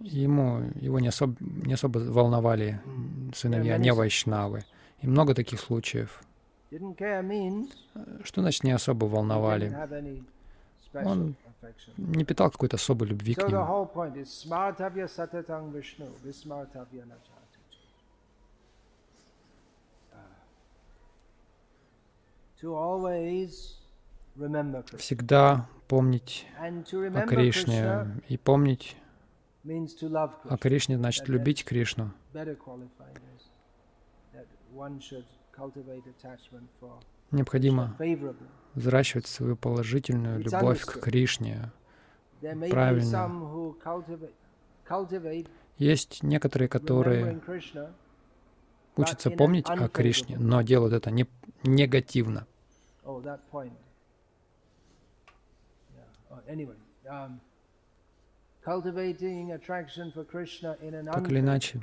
Ему, 0.00 0.70
его 0.80 0.98
не 0.98 1.08
особо, 1.08 1.36
не 1.40 1.74
особо 1.74 1.98
волновали 1.98 2.80
сыновья 3.32 3.78
не 3.78 3.92
вайшнавы. 3.92 4.64
И 5.00 5.06
много 5.06 5.34
таких 5.34 5.60
случаев. 5.60 6.22
Что 8.24 8.40
значит 8.40 8.64
не 8.64 8.72
особо 8.72 9.04
волновали? 9.04 9.76
Он 10.94 11.36
не 11.96 12.24
питал 12.24 12.50
какой-то 12.50 12.76
особой 12.76 13.08
любви 13.08 13.34
к 13.34 13.48
нему. 13.48 13.88
Всегда 24.98 25.68
помнить 25.94 26.46
о 26.58 27.26
Кришне. 27.26 28.20
И 28.28 28.36
помнить 28.36 28.96
о 29.62 30.56
Кришне 30.58 30.96
значит 30.96 31.28
любить 31.28 31.64
Кришну. 31.64 32.10
Необходимо 37.30 37.96
взращивать 38.74 39.28
свою 39.28 39.56
положительную 39.56 40.40
любовь 40.40 40.84
к 40.84 40.98
Кришне. 40.98 41.70
Правильно. 42.40 43.44
Есть 45.78 46.24
некоторые, 46.24 46.68
которые 46.68 47.40
учатся 48.96 49.30
помнить 49.30 49.70
о 49.70 49.88
Кришне, 49.88 50.38
но 50.38 50.62
делают 50.62 50.92
это 50.92 51.12
не 51.12 51.28
негативно. 51.62 52.48
Um, 57.06 57.40
так 58.64 58.86
или 61.28 61.40
иначе, 61.40 61.80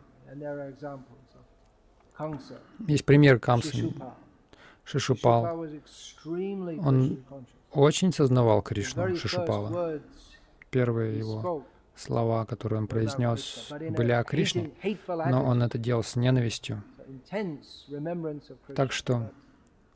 есть 2.88 3.05
пример 3.05 3.39
Камсы. 3.39 3.93
Шишупал, 4.84 5.60
он 6.25 7.24
очень 7.72 8.12
сознавал 8.12 8.62
Кришну, 8.63 9.15
Шишупала. 9.15 10.00
Первые 10.72 11.20
его 11.20 11.65
слова, 11.96 12.46
которые 12.46 12.79
он 12.79 12.88
произнес, 12.88 13.70
были 13.70 14.12
о 14.12 14.24
Кришне, 14.24 14.72
но 15.08 15.46
он 15.46 15.62
это 15.62 15.77
делал 15.77 16.03
с 16.03 16.15
ненавистью. 16.15 16.84
Так 18.75 18.91
что 18.91 19.31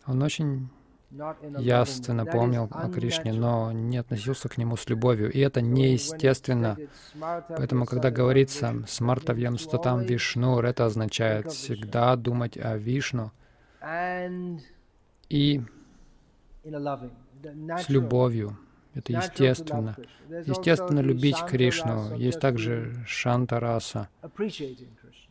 он 0.06 0.22
очень 0.22 0.70
ясно 1.12 2.26
помнил 2.26 2.68
о 2.72 2.90
Кришне, 2.90 3.34
но 3.34 3.72
не 3.72 3.98
относился 3.98 4.50
к 4.50 4.58
нему 4.58 4.76
с 4.78 4.88
любовью. 4.90 5.32
И 5.32 5.40
это 5.40 5.62
неестественно. 5.62 6.78
Поэтому, 7.50 7.86
когда 7.86 8.12
говорится 8.12 8.84
«смартавьям 8.88 9.58
статам 9.58 10.02
Вишну», 10.02 10.60
это 10.60 10.86
означает 10.86 11.52
всегда 11.52 12.16
думать 12.16 12.58
о 12.58 12.78
Вишну 12.78 13.32
и 15.30 15.62
с 16.64 17.90
любовью. 17.90 18.58
Это 18.94 19.12
естественно. 19.12 19.96
Естественно 20.30 21.02
любить 21.02 21.38
Кришну. 21.48 22.16
Есть 22.16 22.40
также 22.40 23.04
шантараса, 23.06 24.10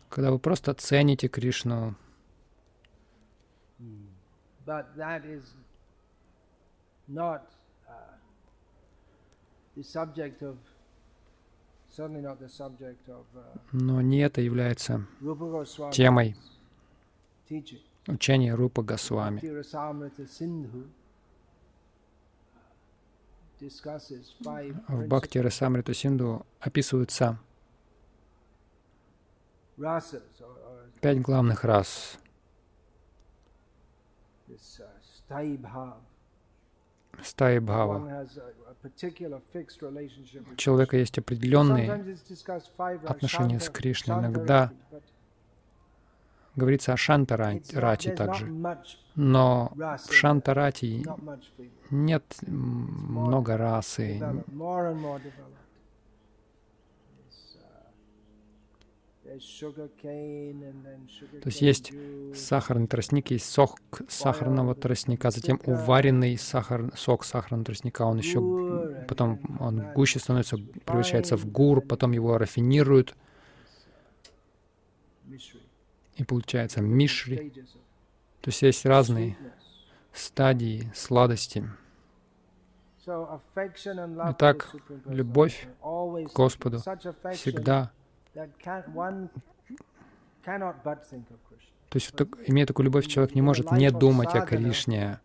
когда 0.08 0.30
вы 0.30 0.38
просто 0.38 0.74
цените 0.74 1.28
Кришну. 1.28 1.94
Uh, 7.08 7.38
uh, 7.86 8.18
Но 13.72 14.00
не 14.00 14.18
это 14.20 14.40
является 14.40 15.06
темой 15.92 16.36
учения 18.06 18.54
Рупа 18.54 18.82
Госвами. 18.82 19.40
В 24.88 25.06
Бхакти 25.06 25.38
Расамрита 25.38 25.94
Синду 25.94 26.46
описываются 26.60 27.38
пять 31.00 31.20
главных 31.20 31.64
рас. 31.64 32.18
Стаи 37.22 37.58
Бхава. 37.58 38.26
У 40.52 40.56
человека 40.56 40.96
есть 40.96 41.18
определенные 41.18 42.14
отношения 43.06 43.60
с 43.60 43.70
Кришной. 43.70 44.18
Иногда 44.18 44.72
говорится 46.56 46.92
о 46.92 46.96
Шантарати 46.96 48.10
также. 48.10 48.46
Но 49.14 49.72
в 49.74 50.12
Шантарати 50.12 51.04
нет 51.90 52.24
много 52.46 53.56
расы. 53.56 54.20
То 61.42 61.46
есть 61.46 61.62
есть 61.62 61.92
сахарный 62.34 62.86
тростник, 62.86 63.30
есть 63.30 63.50
сок 63.50 63.80
сахарного 64.08 64.74
тростника, 64.74 65.30
затем 65.30 65.60
уваренный 65.64 66.38
сахар, 66.38 66.92
сок 66.96 67.24
сахарного 67.24 67.64
тростника, 67.64 68.02
он 68.02 68.18
еще 68.18 69.04
потом 69.08 69.40
он 69.60 69.92
гуще 69.94 70.20
становится, 70.20 70.58
превращается 70.84 71.36
в 71.36 71.50
гур, 71.50 71.80
потом 71.80 72.12
его 72.12 72.38
рафинируют, 72.38 73.16
и 76.16 76.24
получается 76.24 76.80
мишри. 76.80 77.50
То 78.40 78.50
есть 78.50 78.62
есть 78.62 78.86
разные 78.86 79.36
стадии 80.12 80.92
сладости. 80.94 81.68
Итак, 83.06 84.74
любовь 85.06 85.66
к 85.82 86.32
Господу 86.34 86.78
всегда 87.32 87.90
то 91.94 91.98
есть, 91.98 92.12
имея 92.46 92.66
такую 92.66 92.86
любовь, 92.86 93.06
человек 93.06 93.34
не 93.34 93.42
может 93.42 93.70
не 93.72 93.90
думать 93.90 94.34
о 94.34 94.40
Кришне. 94.40 95.20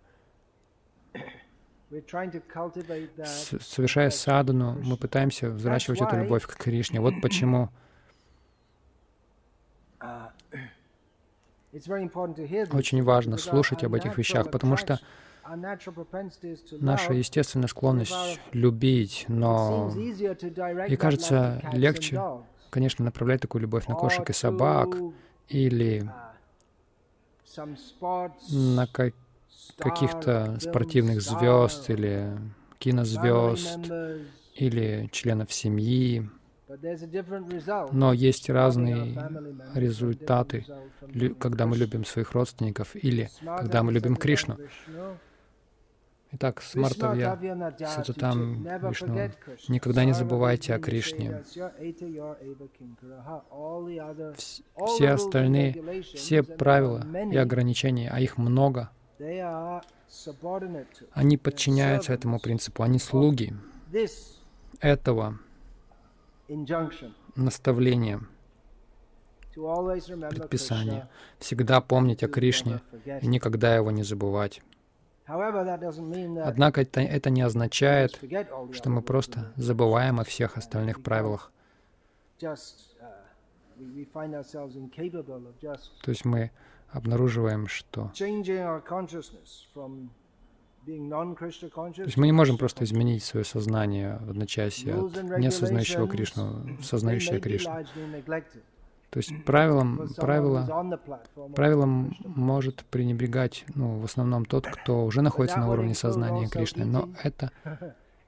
Совершая 3.60 4.12
садану, 4.12 4.78
мы 4.84 4.96
пытаемся 4.96 5.50
взращивать 5.50 6.02
эту 6.02 6.18
любовь 6.18 6.46
к 6.46 6.56
Кришне. 6.56 7.02
Вот 7.02 7.16
почему 7.22 7.70
uh, 10.00 10.30
очень 12.72 13.04
важно 13.04 13.38
слушать 13.38 13.84
об 13.84 13.96
этих 13.96 14.18
вещах, 14.18 14.52
потому 14.52 14.78
что 14.78 15.00
наша 16.80 17.14
естественная 17.14 17.68
склонность 17.68 18.40
любить, 18.52 19.26
но 19.28 19.92
и 20.88 20.96
кажется 20.96 21.62
легче, 21.74 22.22
конечно, 22.70 23.06
направлять 23.06 23.42
такую 23.42 23.62
любовь 23.64 23.88
на 23.88 23.96
кошек 23.96 24.30
и 24.30 24.34
собак 24.34 24.96
или 25.48 26.10
на 28.52 28.88
как 28.88 29.14
каких-то 29.78 30.58
спортивных 30.60 31.22
звезд 31.22 31.90
или 31.90 32.38
кинозвезд 32.80 33.92
или 34.56 35.10
членов 35.12 35.52
семьи. 35.52 36.30
Но 37.92 38.14
есть 38.14 38.50
разные 38.50 39.18
результаты, 39.74 40.66
когда 41.40 41.66
мы 41.66 41.78
любим 41.78 42.06
своих 42.06 42.32
родственников 42.34 42.96
или 42.96 43.30
когда 43.44 43.82
мы 43.84 43.92
любим 43.92 44.16
Кришну. 44.16 44.58
Итак, 46.32 46.62
Смартавья 46.62 47.40
Сататам 47.88 48.64
Вишну, 48.64 49.32
никогда 49.68 50.06
не 50.06 50.14
забывайте 50.14 50.76
о 50.76 50.80
Кришне. 50.80 51.44
Все 54.86 55.10
остальные, 55.10 56.04
все 56.04 56.44
правила 56.44 57.04
и 57.32 57.38
ограничения, 57.38 58.10
а 58.12 58.20
их 58.20 58.38
много, 58.38 58.92
они 61.14 61.38
подчиняются 61.38 62.14
этому 62.14 62.40
принципу, 62.40 62.84
они 62.84 63.00
слуги 63.00 63.56
этого 64.80 65.40
наставление, 67.36 68.22
предписание. 70.30 71.10
Всегда 71.40 71.82
помнить 71.82 72.24
о 72.24 72.28
Кришне 72.28 72.82
и 73.22 73.28
никогда 73.28 73.76
его 73.76 73.90
не 73.90 74.04
забывать. 74.04 74.62
Однако 76.44 76.82
это, 76.82 77.02
это 77.02 77.30
не 77.30 77.42
означает, 77.42 78.20
что 78.72 78.90
мы 78.90 79.02
просто 79.02 79.54
забываем 79.56 80.20
о 80.20 80.24
всех 80.24 80.58
остальных 80.58 81.04
правилах. 81.04 81.52
Uh, 82.42 82.56
То 86.02 86.10
есть 86.10 86.26
мы 86.26 86.52
обнаруживаем, 86.90 87.68
что 87.68 88.12
то 90.86 92.04
есть 92.04 92.18
мы 92.18 92.26
не 92.26 92.32
можем 92.32 92.58
просто 92.58 92.84
изменить 92.84 93.24
свое 93.24 93.46
сознание 93.46 94.18
в 94.22 94.32
одночасье 94.32 94.96
от 94.96 95.14
неосознающего 95.38 96.08
Кришну 96.08 96.78
в 96.80 96.84
сознающее 96.84 97.40
Кришну. 97.40 97.86
То 99.10 99.18
есть 99.18 99.44
правилам, 99.44 100.08
правила, 100.16 100.88
правилам 101.56 102.16
может 102.24 102.86
пренебрегать 102.86 103.66
ну, 103.74 104.00
в 104.00 104.06
основном 104.06 104.46
тот, 104.46 104.68
кто 104.68 105.06
уже 105.06 105.22
находится 105.22 105.60
на 105.60 105.72
уровне 105.72 105.96
сознания 105.96 106.48
Кришны. 106.48 106.86
Но 106.86 107.10
это 107.24 107.52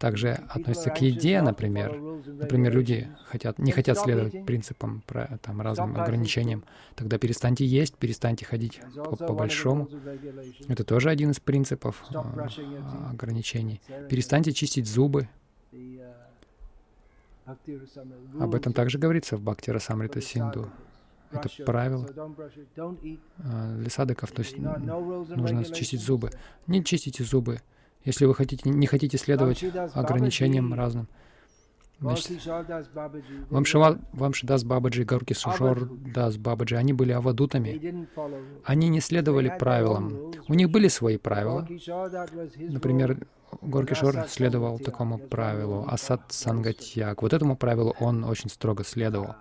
также 0.01 0.39
относится 0.49 0.89
к 0.89 0.99
еде, 0.99 1.39
например. 1.43 1.95
Например, 2.25 2.73
люди 2.73 3.07
хотят, 3.27 3.59
не 3.59 3.71
хотят 3.71 3.99
следовать 3.99 4.45
принципам, 4.47 5.03
там, 5.43 5.61
разным 5.61 5.95
ограничениям. 5.95 6.63
Тогда 6.95 7.19
перестаньте 7.19 7.65
есть, 7.65 7.95
перестаньте 7.97 8.43
ходить 8.43 8.81
по-большому. 8.95 9.85
По 9.85 10.71
Это 10.71 10.83
тоже 10.83 11.11
один 11.11 11.29
из 11.29 11.39
принципов 11.39 12.03
а, 12.15 13.11
ограничений. 13.11 13.79
Перестаньте 14.09 14.53
чистить 14.53 14.87
зубы. 14.87 15.29
Об 18.39 18.55
этом 18.55 18.73
также 18.73 18.97
говорится 18.97 19.37
в 19.37 19.41
Бхакти 19.41 19.69
Расамрита 19.69 20.21
Синду. 20.21 20.69
Это 21.31 21.49
правило 21.65 22.09
а, 23.37 23.77
для 23.77 23.89
садыков, 23.89 24.31
то 24.31 24.41
есть 24.41 24.57
нужно 24.57 25.63
чистить 25.63 26.01
зубы. 26.01 26.29
Не 26.67 26.83
чистите 26.83 27.23
зубы, 27.23 27.61
если 28.03 28.25
вы 28.25 28.35
хотите, 28.35 28.69
не 28.69 28.87
хотите 28.87 29.17
следовать 29.17 29.63
ограничениям 29.93 30.73
разным. 30.73 31.07
Значит, 32.01 32.31
Вамшива, 33.51 33.99
Вамшидас 34.11 34.63
Бабаджи 34.63 35.03
Гарки 35.03 35.33
Сушор 35.33 35.87
Дас 35.87 36.35
Бабаджи, 36.35 36.75
они 36.75 36.93
были 36.93 37.11
авадутами. 37.11 38.07
Они 38.65 38.89
не 38.89 39.01
следовали 39.01 39.55
правилам. 39.59 40.33
У 40.47 40.53
них 40.55 40.71
были 40.71 40.87
свои 40.87 41.17
правила. 41.17 41.67
Например, 42.57 43.19
Горкишор 43.61 44.27
следовал 44.27 44.79
такому 44.79 45.17
правилу, 45.17 45.85
Асад 45.87 46.21
Сангатьяк. 46.29 47.21
Вот 47.21 47.33
этому 47.33 47.55
правилу 47.55 47.95
он 47.99 48.23
очень 48.23 48.49
строго 48.49 48.83
следовал. 48.83 49.35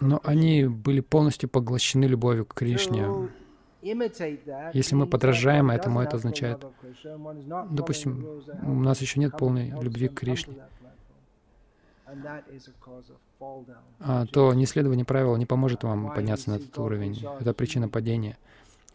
Но 0.00 0.20
они 0.22 0.64
были 0.66 1.00
полностью 1.00 1.48
поглощены 1.48 2.04
любовью 2.04 2.46
к 2.46 2.54
Кришне. 2.54 3.08
Если 3.82 4.94
мы 4.94 5.06
подражаем 5.06 5.70
этому, 5.70 6.00
это 6.00 6.16
означает, 6.16 6.64
допустим, 7.70 8.42
у 8.62 8.74
нас 8.74 9.00
еще 9.00 9.18
нет 9.18 9.36
полной 9.36 9.70
любви 9.70 10.06
к 10.08 10.14
Кришне, 10.14 10.54
то 14.32 14.54
неследование 14.54 15.04
правил 15.04 15.36
не 15.36 15.46
поможет 15.46 15.84
вам 15.84 16.12
подняться 16.14 16.50
на 16.50 16.56
этот 16.56 16.76
уровень. 16.78 17.24
Это 17.40 17.54
причина 17.54 17.88
падения. 17.88 18.36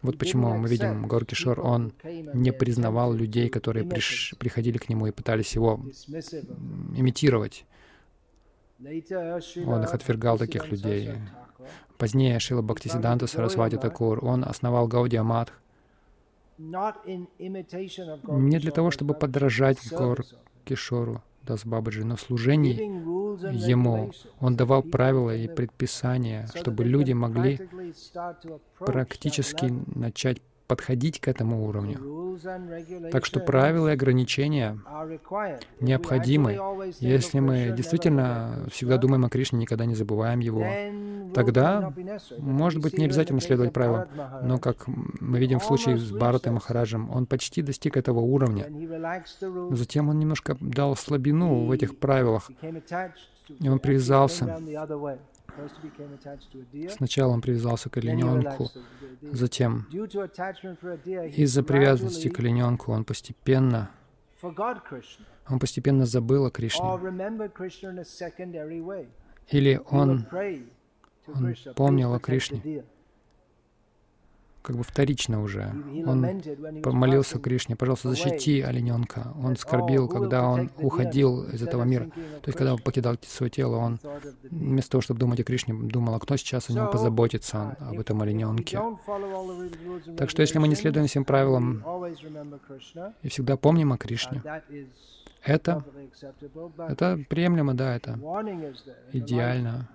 Вот 0.00 0.16
почему 0.16 0.56
мы 0.56 0.68
видим 0.68 1.06
Горкишор, 1.06 1.60
он 1.60 1.92
не 2.04 2.52
признавал 2.52 3.12
людей, 3.12 3.48
которые 3.48 3.84
приш, 3.84 4.34
приходили 4.38 4.78
к 4.78 4.88
нему 4.88 5.08
и 5.08 5.10
пытались 5.10 5.54
его 5.54 5.80
имитировать. 6.94 7.66
Он 8.78 9.82
их 9.82 9.92
отвергал, 9.92 10.38
таких 10.38 10.70
людей. 10.70 11.14
Позднее 11.96 12.38
Шила 12.38 12.62
Бхактисиданта 12.62 13.26
Сарасвати 13.26 13.76
Такур, 13.76 14.24
он 14.24 14.44
основал 14.44 14.86
Гаудия 14.86 15.24
Мадх 15.24 15.52
не 16.58 18.58
для 18.58 18.72
того, 18.72 18.90
чтобы 18.90 19.14
подражать 19.14 19.78
Гор 19.90 20.24
Кишору, 20.64 21.22
Дас 21.48 21.64
Бабаджи, 21.64 22.04
но 22.04 22.16
в 22.16 22.20
служении 22.20 22.74
Ему. 23.52 24.12
Он 24.38 24.56
давал 24.56 24.82
правила 24.82 25.34
и 25.34 25.48
предписания, 25.48 26.46
чтобы 26.54 26.84
люди 26.84 27.12
могли 27.12 27.58
практически 28.78 29.72
начать 29.94 30.42
подходить 30.68 31.18
к 31.18 31.26
этому 31.26 31.66
уровню. 31.66 32.38
Так 33.10 33.24
что 33.24 33.40
правила 33.40 33.88
и 33.88 33.92
ограничения 33.92 34.78
необходимы. 35.80 36.58
Если 37.00 37.40
мы 37.40 37.72
действительно 37.76 38.66
всегда 38.70 38.98
думаем 38.98 39.24
о 39.24 39.30
Кришне, 39.30 39.58
никогда 39.58 39.86
не 39.86 39.96
забываем 39.96 40.38
Его, 40.38 40.64
тогда, 41.34 41.92
может 42.38 42.80
быть, 42.82 42.96
не 42.98 43.06
обязательно 43.06 43.40
следовать 43.40 43.72
правилам. 43.72 44.06
Но, 44.42 44.58
как 44.58 44.86
мы 44.86 45.38
видим 45.40 45.58
в 45.58 45.64
случае 45.64 45.96
с 45.96 46.12
Бхаратой 46.12 46.52
Махараджем, 46.52 47.10
он 47.10 47.26
почти 47.26 47.62
достиг 47.62 47.96
этого 47.96 48.20
уровня. 48.20 48.66
Но 49.40 49.74
затем 49.74 50.10
он 50.10 50.18
немножко 50.18 50.56
дал 50.60 50.94
слабину 50.96 51.64
в 51.64 51.72
этих 51.72 51.98
правилах, 51.98 52.50
и 53.58 53.68
он 53.68 53.78
привязался 53.78 54.60
Сначала 56.90 57.32
он 57.32 57.40
привязался 57.40 57.90
к 57.90 57.96
олененку, 57.96 58.70
затем 59.22 59.86
из-за 61.36 61.62
привязанности 61.62 62.28
к 62.28 62.38
олененку 62.38 62.92
он 62.92 63.04
постепенно 63.04 63.90
он 64.42 65.58
постепенно 65.58 66.06
забыл 66.06 66.46
о 66.46 66.50
Кришне. 66.50 66.84
Или 69.50 69.80
он, 69.90 70.26
он 71.26 71.54
помнил 71.74 72.14
о 72.14 72.20
Кришне 72.20 72.84
как 74.68 74.76
бы 74.76 74.82
вторично 74.82 75.42
уже. 75.42 75.72
Он 76.04 76.42
помолился 76.82 77.38
Кришне, 77.38 77.74
пожалуйста, 77.74 78.10
защити 78.10 78.60
олененка. 78.60 79.32
Он 79.42 79.56
скорбил, 79.56 80.08
когда 80.08 80.46
он 80.46 80.70
уходил 80.76 81.44
из 81.44 81.62
этого 81.62 81.84
мира. 81.84 82.04
То 82.42 82.48
есть, 82.48 82.58
когда 82.58 82.74
он 82.74 82.78
покидал 82.78 83.16
свое 83.22 83.48
тело, 83.48 83.76
он 83.76 83.98
вместо 84.42 84.90
того, 84.90 85.00
чтобы 85.00 85.20
думать 85.20 85.40
о 85.40 85.44
Кришне, 85.44 85.72
думал, 85.72 86.16
а 86.16 86.18
кто 86.18 86.36
сейчас 86.36 86.68
о 86.68 86.74
нем 86.74 86.90
позаботится 86.90 87.78
об 87.80 87.98
этом 87.98 88.20
олененке. 88.20 88.78
Так 90.18 90.28
что, 90.28 90.42
если 90.42 90.58
мы 90.58 90.68
не 90.68 90.74
следуем 90.74 91.06
всем 91.06 91.24
правилам 91.24 91.82
и 93.22 93.28
всегда 93.30 93.56
помним 93.56 93.94
о 93.94 93.96
Кришне, 93.96 94.42
это, 95.42 95.82
это 96.76 97.18
приемлемо, 97.30 97.72
да, 97.72 97.96
это 97.96 98.18
идеально. 99.14 99.88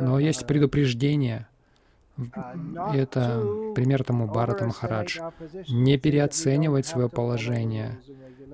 Но 0.00 0.18
есть 0.18 0.46
предупреждение— 0.46 1.46
и 2.16 2.96
это 2.96 3.42
пример 3.74 4.04
тому 4.04 4.26
Барата 4.26 4.66
Махарадж. 4.66 5.18
Не 5.68 5.98
переоценивать 5.98 6.86
свое 6.86 7.08
положение, 7.08 8.00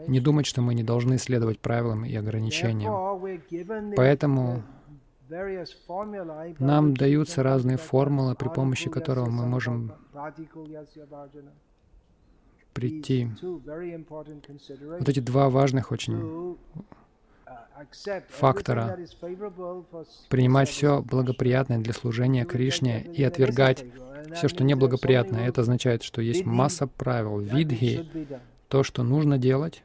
не 0.06 0.20
думать, 0.20 0.46
что 0.46 0.62
мы 0.62 0.74
не 0.74 0.82
должны 0.82 1.18
следовать 1.18 1.60
правилам 1.60 2.04
и 2.04 2.14
ограничениям. 2.14 3.20
Поэтому 3.96 4.62
нам 6.58 6.94
даются 6.94 7.42
разные 7.42 7.76
формулы, 7.76 8.34
при 8.34 8.48
помощи 8.48 8.88
которых 8.90 9.28
мы 9.28 9.46
можем 9.46 9.92
прийти. 12.72 13.28
Вот 13.42 15.08
эти 15.08 15.20
два 15.20 15.50
важных 15.50 15.92
очень 15.92 16.56
фактора, 18.28 18.98
принимать 20.28 20.68
все 20.68 21.02
благоприятное 21.02 21.78
для 21.78 21.92
служения 21.92 22.44
Кришне 22.44 23.02
и 23.02 23.22
отвергать 23.24 23.84
все, 24.34 24.48
что 24.48 24.64
неблагоприятное. 24.64 25.48
Это 25.48 25.62
означает, 25.62 26.02
что 26.02 26.20
есть 26.20 26.44
масса 26.44 26.86
правил, 26.86 27.38
видхи, 27.38 28.08
то, 28.68 28.82
что 28.82 29.02
нужно 29.02 29.38
делать, 29.38 29.82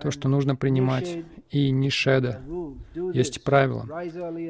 то, 0.00 0.10
что 0.10 0.28
нужно 0.28 0.56
принимать, 0.56 1.18
и 1.50 1.70
нишеда. 1.70 2.40
Есть 3.12 3.42
правила. 3.42 3.86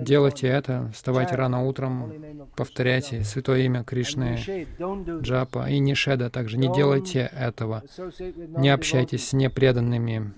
Делайте 0.02 0.46
это, 0.48 0.90
вставайте 0.94 1.34
рано 1.34 1.66
утром, 1.66 2.12
повторяйте 2.56 3.24
святое 3.24 3.61
имя 3.62 3.84
Кришны, 3.84 4.66
джапа, 5.20 5.68
и 5.68 5.78
нишеда 5.78 6.30
также. 6.30 6.58
Не 6.58 6.72
делайте 6.72 7.30
этого. 7.32 7.82
Не 8.56 8.70
общайтесь 8.70 9.28
с 9.28 9.32
непреданными. 9.32 10.32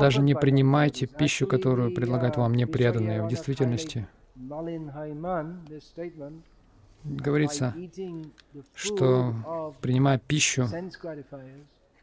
Даже 0.00 0.20
не 0.20 0.34
принимайте 0.34 1.06
пищу, 1.06 1.46
которую 1.46 1.94
предлагают 1.94 2.36
вам 2.36 2.54
непреданные. 2.54 3.22
В 3.22 3.28
действительности, 3.28 4.06
говорится, 7.08 7.74
что 8.74 9.74
принимая 9.80 10.18
пищу, 10.18 10.68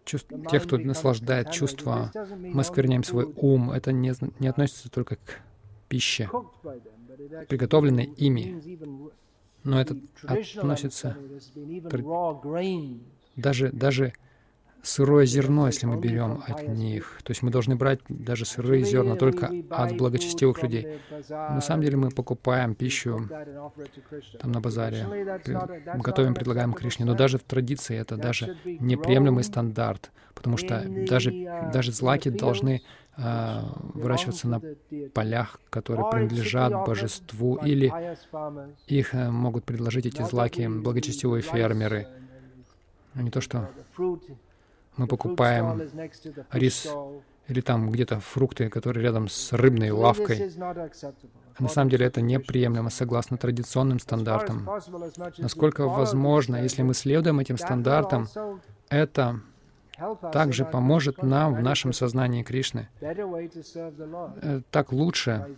чувств, 0.05 0.29
тех, 0.49 0.63
кто 0.63 0.77
наслаждает 0.77 1.51
чувства, 1.51 2.11
мы 2.39 2.63
скверняем 2.63 3.03
свой 3.03 3.31
ум. 3.35 3.71
Это 3.71 3.91
не, 3.91 4.13
не 4.39 4.47
относится 4.47 4.89
только 4.89 5.15
к 5.17 5.41
пище, 5.87 6.29
приготовленной 7.47 8.05
ими, 8.05 8.77
но 9.63 9.79
это 9.79 9.97
относится 10.27 11.17
даже, 13.35 13.71
даже 13.71 14.13
сырое 14.83 15.25
зерно, 15.25 15.67
если 15.67 15.85
мы 15.87 15.99
берем 15.99 16.43
от 16.45 16.67
них. 16.67 17.19
То 17.23 17.31
есть 17.31 17.41
мы 17.41 17.49
должны 17.49 17.75
брать 17.75 17.99
даже 18.09 18.45
сырые 18.45 18.83
зерна 18.83 19.15
только 19.15 19.51
от 19.69 19.97
благочестивых 19.97 20.61
людей. 20.61 20.99
На 21.29 21.61
самом 21.61 21.83
деле 21.83 21.97
мы 21.97 22.09
покупаем 22.11 22.75
пищу 22.75 23.27
там 24.39 24.51
на 24.51 24.59
базаре, 24.59 25.05
готовим, 25.95 26.35
предлагаем 26.35 26.73
Кришне. 26.73 27.05
Но 27.05 27.15
даже 27.15 27.37
в 27.37 27.43
традиции 27.43 27.97
это 27.97 28.17
даже 28.17 28.57
неприемлемый 28.65 29.45
стандарт, 29.45 30.11
потому 30.35 30.57
что 30.57 30.85
даже, 31.07 31.31
даже 31.71 31.93
злаки 31.93 32.29
должны 32.29 32.81
э, 33.15 33.61
выращиваться 33.93 34.49
на 34.49 34.61
полях, 35.13 35.61
которые 35.69 36.09
принадлежат 36.11 36.85
божеству, 36.85 37.55
или 37.55 37.93
их 38.87 39.13
э, 39.13 39.29
могут 39.29 39.63
предложить 39.63 40.07
эти 40.07 40.21
злаки 40.23 40.67
благочестивые 40.67 41.41
фермеры, 41.41 42.07
а 43.13 43.21
не 43.21 43.31
то, 43.31 43.39
что 43.39 43.69
мы 44.97 45.07
покупаем 45.07 45.81
рис 46.51 46.87
или 47.47 47.61
там 47.61 47.91
где-то 47.91 48.19
фрукты, 48.19 48.69
которые 48.69 49.03
рядом 49.03 49.27
с 49.27 49.51
рыбной 49.51 49.91
лавкой. 49.91 50.51
На 51.59 51.69
самом 51.69 51.89
деле 51.89 52.05
это 52.05 52.21
неприемлемо 52.21 52.89
согласно 52.89 53.37
традиционным 53.37 53.99
стандартам. 53.99 54.67
Насколько 55.37 55.87
возможно, 55.87 56.55
если 56.57 56.81
мы 56.83 56.93
следуем 56.93 57.39
этим 57.39 57.57
стандартам, 57.57 58.27
это 58.89 59.41
также 60.31 60.65
поможет 60.65 61.21
нам 61.21 61.53
в 61.53 61.61
нашем 61.61 61.93
сознании 61.93 62.43
Кришны. 62.43 62.89
Э, 63.01 64.61
так 64.71 64.91
лучше 64.91 65.55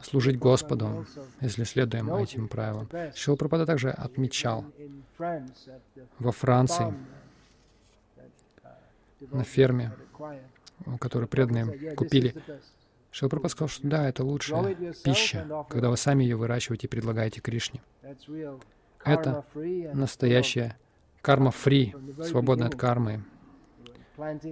служить 0.00 0.38
Господу, 0.38 1.06
если 1.40 1.64
следуем 1.64 2.14
этим 2.14 2.48
правилам. 2.48 2.88
Шилапрапада 3.14 3.66
также 3.66 3.90
отмечал 3.90 4.64
во 6.18 6.32
Франции, 6.32 6.94
на 9.20 9.44
ферме, 9.44 9.92
которую 11.00 11.28
преданные 11.28 11.94
купили. 11.94 12.34
Шилпрапад 13.10 13.50
сказал, 13.50 13.68
что 13.68 13.86
да, 13.88 14.08
это 14.08 14.22
лучшая 14.24 14.74
пища, 15.04 15.46
когда 15.68 15.90
вы 15.90 15.96
сами 15.96 16.24
ее 16.24 16.36
выращиваете 16.36 16.86
и 16.86 16.90
предлагаете 16.90 17.40
Кришне. 17.40 17.80
Это 19.04 19.44
настоящая 19.94 20.76
карма-фри, 21.22 21.94
свободная 22.22 22.68
от 22.68 22.76
кармы. 22.76 23.24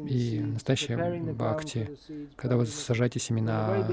И 0.09 0.39
настоящая 0.41 1.21
бхакти, 1.33 1.99
когда 2.37 2.57
вы 2.57 2.67
сажаете 2.67 3.19
семена, 3.19 3.85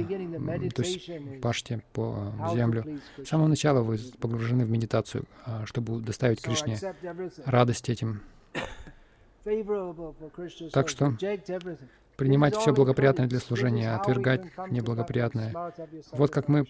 то 0.75 0.83
есть 0.83 1.09
пашете 1.41 1.81
по 1.93 2.31
землю, 2.53 2.99
с 3.23 3.27
самого 3.27 3.47
начала 3.47 3.81
вы 3.81 3.97
погружены 4.19 4.65
в 4.65 4.69
медитацию, 4.69 5.25
а, 5.45 5.65
чтобы 5.65 5.99
доставить 5.99 6.41
Кришне 6.43 6.77
радость 7.45 7.89
этим. 7.89 8.21
Так 10.71 10.89
что 10.89 11.13
принимать 12.17 12.56
все 12.56 12.73
благоприятное 12.73 13.27
для 13.27 13.39
служения, 13.39 13.95
отвергать 13.95 14.45
неблагоприятное. 14.69 15.53
Вот 16.12 16.32
как 16.32 16.47
мы 16.47 16.65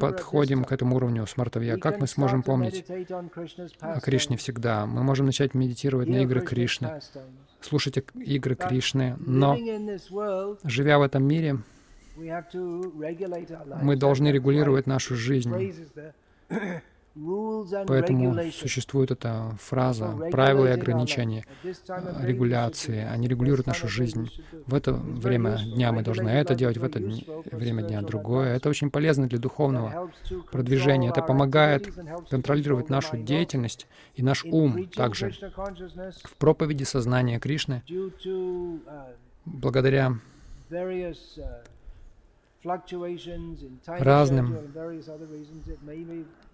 подходим 0.00 0.64
к 0.64 0.72
этому 0.72 0.96
уровню 0.96 1.26
смартовья, 1.26 1.76
как 1.76 2.00
мы 2.00 2.06
сможем 2.06 2.42
помнить 2.42 2.84
о 3.80 4.00
Кришне 4.00 4.36
всегда? 4.36 4.86
Мы 4.86 5.02
можем 5.02 5.26
начать 5.26 5.54
медитировать 5.54 6.08
на 6.08 6.22
игры 6.22 6.40
Кришны, 6.40 7.00
слушать 7.60 7.98
игры 8.14 8.54
Кришны, 8.54 9.16
но, 9.18 9.56
живя 10.64 10.98
в 10.98 11.02
этом 11.02 11.24
мире, 11.24 11.58
мы 12.16 13.96
должны 13.96 14.28
регулировать 14.28 14.86
нашу 14.86 15.14
жизнь 15.14 15.52
Поэтому 17.86 18.50
существует 18.52 19.10
эта 19.10 19.56
фраза 19.60 20.08
«правила 20.30 20.66
и 20.66 20.70
ограничения», 20.70 21.44
регуляции. 22.20 23.06
Они 23.10 23.28
регулируют 23.28 23.66
нашу 23.66 23.88
жизнь. 23.88 24.30
В 24.66 24.74
это 24.74 24.92
время 24.92 25.58
дня 25.58 25.92
мы 25.92 26.02
должны 26.02 26.28
это 26.28 26.54
делать, 26.54 26.78
в 26.78 26.84
это 26.84 27.00
время 27.50 27.82
дня 27.82 28.02
другое. 28.02 28.54
Это 28.54 28.68
очень 28.68 28.90
полезно 28.90 29.28
для 29.28 29.38
духовного 29.38 30.10
продвижения. 30.50 31.10
Это 31.10 31.22
помогает 31.22 31.88
контролировать 32.30 32.88
нашу 32.88 33.16
деятельность 33.16 33.86
и 34.14 34.22
наш 34.22 34.44
ум 34.44 34.88
также. 34.88 35.32
В 36.24 36.36
проповеди 36.36 36.84
сознания 36.84 37.38
Кришны, 37.40 37.82
благодаря 39.44 40.18
разным 43.86 44.56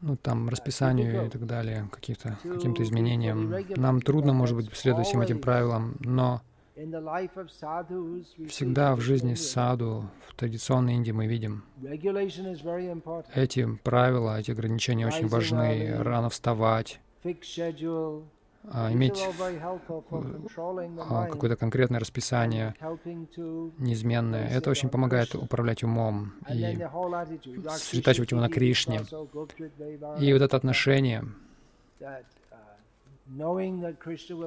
ну, 0.00 0.16
там, 0.16 0.48
расписанию 0.48 1.26
и 1.26 1.30
так 1.30 1.46
далее, 1.46 1.88
каким-то 1.90 2.38
каким 2.42 2.74
изменениям. 2.74 3.54
Нам 3.76 4.02
трудно, 4.02 4.32
может 4.32 4.56
быть, 4.56 4.74
следовать 4.74 5.06
всем 5.06 5.20
этим 5.22 5.40
правилам, 5.40 5.96
но 6.00 6.42
всегда 8.48 8.96
в 8.96 9.00
жизни 9.00 9.34
саду, 9.34 10.10
в 10.28 10.34
традиционной 10.34 10.94
Индии 10.94 11.12
мы 11.12 11.26
видим, 11.26 11.64
эти 13.34 13.76
правила, 13.84 14.40
эти 14.40 14.50
ограничения 14.50 15.06
очень 15.06 15.28
важны. 15.28 15.96
Рано 16.02 16.30
вставать, 16.30 17.00
иметь 18.72 19.22
а, 21.10 21.26
какое-то 21.26 21.56
конкретное 21.56 22.00
расписание, 22.00 22.74
неизменное. 23.78 24.48
Это 24.48 24.70
очень 24.70 24.88
помогает 24.88 25.34
управлять 25.34 25.82
умом 25.82 26.34
и 26.48 26.78
сосредотачивать 27.68 28.30
его 28.30 28.40
на 28.40 28.48
Кришне. 28.48 29.02
И 30.18 30.32
вот 30.32 30.42
это 30.42 30.56
отношение, 30.56 31.24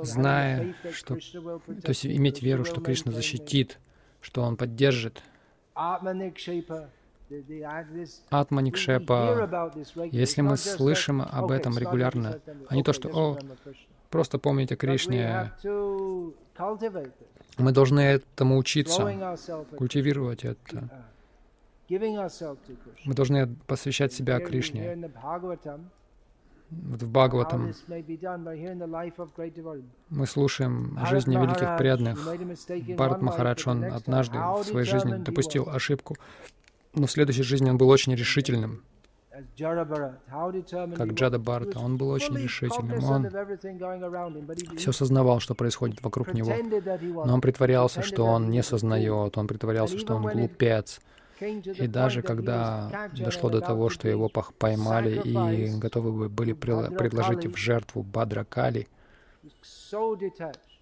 зная, 0.03 0.75
что, 0.91 1.15
то 1.15 1.89
есть 1.89 2.05
иметь 2.05 2.41
веру, 2.41 2.65
что 2.65 2.81
Кришна 2.81 3.11
защитит, 3.11 3.79
что 4.21 4.41
Он 4.41 4.57
поддержит, 4.57 5.21
Атманикшепа, 8.29 9.61
если 10.11 10.41
мы 10.41 10.57
слышим 10.57 11.21
об 11.21 11.51
этом 11.51 11.77
регулярно, 11.77 12.39
а 12.69 12.75
не 12.75 12.83
то, 12.83 12.93
что 12.93 13.09
«О, 13.09 13.37
Просто 14.09 14.39
помните 14.39 14.75
о 14.75 14.77
Кришне. 14.77 15.51
Мы 17.57 17.71
должны 17.71 17.99
этому 17.99 18.57
учиться, 18.57 19.37
культивировать 19.77 20.45
это. 20.45 21.05
Мы 21.89 23.13
должны 23.13 23.47
посвящать 23.65 24.13
себя 24.13 24.39
Кришне. 24.39 25.11
Вот 26.69 27.01
в 27.01 27.09
Бхагаватам 27.09 27.73
мы 30.09 30.27
слушаем 30.27 30.97
о 30.99 31.05
жизни 31.05 31.35
великих 31.37 31.77
преданных. 31.77 32.19
Барат 32.97 33.21
Махарадж, 33.21 33.69
он 33.69 33.85
однажды 33.85 34.37
в 34.37 34.63
своей 34.63 34.85
жизни 34.85 35.15
допустил 35.15 35.69
ошибку, 35.69 36.17
но 36.93 37.07
в 37.07 37.11
следующей 37.11 37.43
жизни 37.43 37.69
он 37.69 37.77
был 37.77 37.87
очень 37.89 38.13
решительным 38.15 38.83
как 40.95 41.13
Джада 41.13 41.39
Барта. 41.39 41.79
Он 41.79 41.97
был 41.97 42.09
очень 42.09 42.37
решительным. 42.37 43.03
Он 43.03 43.29
все 44.77 44.91
сознавал, 44.91 45.39
что 45.39 45.55
происходит 45.55 46.01
вокруг 46.01 46.33
него. 46.33 46.51
Но 47.25 47.33
он 47.33 47.41
притворялся, 47.41 48.01
что 48.01 48.23
он 48.25 48.49
не 48.49 48.63
сознает. 48.63 49.37
Он 49.37 49.47
притворялся, 49.47 49.97
что 49.97 50.15
он 50.15 50.23
глупец. 50.23 50.99
И 51.39 51.87
даже 51.87 52.21
когда 52.23 53.09
дошло 53.15 53.49
до 53.49 53.61
того, 53.61 53.89
что 53.89 54.07
его 54.07 54.29
поймали 54.29 55.21
и 55.23 55.77
готовы 55.77 56.29
были 56.29 56.53
предложить 56.53 57.45
в 57.45 57.55
жертву 57.55 58.03
Бадра 58.03 58.43
Кали, 58.43 58.87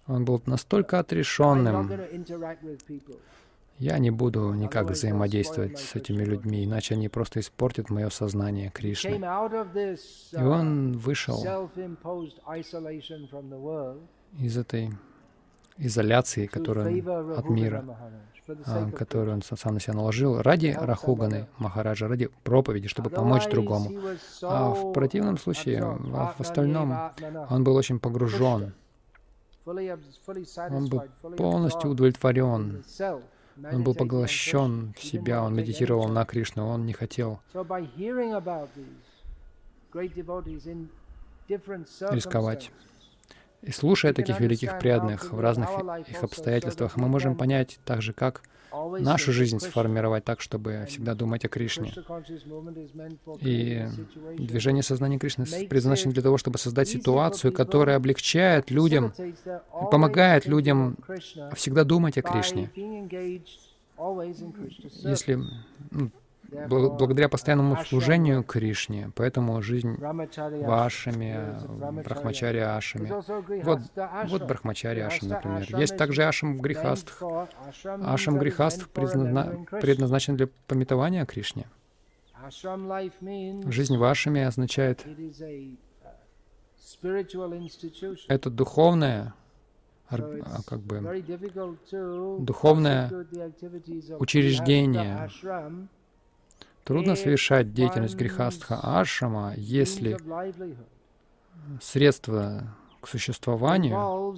он 0.08 0.24
был 0.24 0.40
настолько 0.46 1.00
отрешенным, 1.00 1.90
я 3.78 3.98
не 3.98 4.10
буду 4.10 4.52
никак 4.54 4.90
взаимодействовать 4.90 5.78
с 5.78 5.94
этими 5.94 6.24
людьми, 6.24 6.64
иначе 6.64 6.94
они 6.94 7.08
просто 7.08 7.40
испортят 7.40 7.90
мое 7.90 8.08
сознание 8.10 8.70
Кришны. 8.70 9.20
И 10.32 10.42
он 10.42 10.96
вышел 10.96 11.70
из 14.38 14.56
этой 14.56 14.90
изоляции, 15.78 16.46
которую 16.46 17.36
от 17.38 17.50
мира, 17.50 17.84
а, 18.64 18.90
которую 18.92 19.34
он 19.34 19.42
сам 19.42 19.74
на 19.74 19.80
себя 19.80 19.94
наложил, 19.94 20.40
ради 20.40 20.74
Рахуганы 20.78 21.48
Махараджа, 21.58 22.08
ради 22.08 22.30
проповеди, 22.44 22.88
чтобы 22.88 23.10
помочь 23.10 23.46
другому. 23.48 23.90
А 24.42 24.70
в 24.70 24.92
противном 24.92 25.36
случае, 25.36 25.82
в 25.84 26.40
остальном, 26.40 27.12
он 27.50 27.64
был 27.64 27.76
очень 27.76 27.98
погружен. 27.98 28.72
Он 29.66 30.88
был 30.88 31.02
полностью 31.36 31.90
удовлетворен 31.90 32.84
он 33.62 33.82
был 33.82 33.94
поглощен 33.94 34.94
в 34.96 35.02
себя, 35.02 35.42
он 35.42 35.54
медитировал 35.54 36.08
на 36.08 36.24
Кришну, 36.24 36.66
он 36.66 36.86
не 36.86 36.92
хотел 36.92 37.40
рисковать. 42.10 42.70
И 43.62 43.72
слушая 43.72 44.12
таких 44.12 44.40
великих 44.40 44.78
преданных 44.78 45.32
в 45.32 45.40
разных 45.40 45.68
их 46.08 46.22
обстоятельствах, 46.22 46.96
мы 46.96 47.08
можем 47.08 47.36
понять 47.36 47.80
так 47.84 48.02
же, 48.02 48.12
как 48.12 48.42
нашу 48.72 49.32
жизнь 49.32 49.58
сформировать 49.60 50.24
так, 50.24 50.40
чтобы 50.40 50.86
всегда 50.88 51.14
думать 51.14 51.44
о 51.44 51.48
Кришне. 51.48 51.92
И 53.40 53.86
движение 54.38 54.82
сознания 54.82 55.18
Кришны 55.18 55.44
предназначено 55.44 56.12
для 56.12 56.22
того, 56.22 56.38
чтобы 56.38 56.58
создать 56.58 56.88
ситуацию, 56.88 57.52
которая 57.52 57.96
облегчает 57.96 58.70
людям, 58.70 59.12
помогает 59.90 60.46
людям 60.46 60.96
всегда 61.54 61.84
думать 61.84 62.18
о 62.18 62.22
Кришне. 62.22 62.70
Если 65.02 65.38
ну, 65.90 66.10
благодаря 66.68 67.28
постоянному 67.28 67.76
служению 67.84 68.42
Кришне, 68.42 69.10
поэтому 69.14 69.60
жизнь 69.62 69.96
вашими, 69.98 71.38
брахмачари 72.02 72.58
ашами. 72.58 73.12
Вот, 73.62 73.80
вот 74.28 74.46
брахмачари 74.46 75.00
ашам, 75.00 75.28
например. 75.28 75.66
Есть 75.78 75.96
также 75.96 76.24
ашам 76.24 76.58
грехастх. 76.58 77.22
Ашам 77.84 78.38
грехастх 78.38 78.88
предназначен 78.88 80.36
для 80.36 80.48
пометования 80.66 81.24
Кришне. 81.26 81.66
Жизнь 82.50 83.96
вашими 83.96 84.42
означает 84.42 85.04
это 88.28 88.50
духовное, 88.50 89.34
а, 90.08 90.16
как 90.66 90.80
бы, 90.80 91.24
духовное 92.38 93.10
учреждение, 94.18 95.28
Трудно 96.86 97.16
совершать 97.16 97.74
деятельность 97.74 98.14
грехастха 98.14 98.78
ашрама, 98.80 99.54
если 99.56 100.16
средства 101.82 102.76
к 103.00 103.08
существованию 103.08 104.36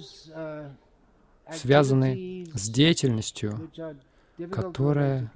связаны 1.53 2.47
с 2.51 2.67
деятельностью, 2.69 3.69
которое, 4.51 5.31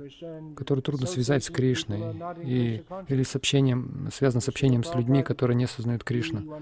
которое 0.55 0.81
трудно 0.81 1.07
связать 1.07 1.43
с 1.43 1.49
Кришной, 1.49 2.15
и, 2.43 2.83
или 3.07 3.23
с 3.23 3.35
общением, 3.35 4.09
связано 4.13 4.41
с 4.41 4.47
общением 4.47 4.83
с 4.83 4.93
людьми, 4.95 5.23
которые 5.23 5.55
не 5.55 5.65
осознают 5.65 6.03
Кришну. 6.03 6.61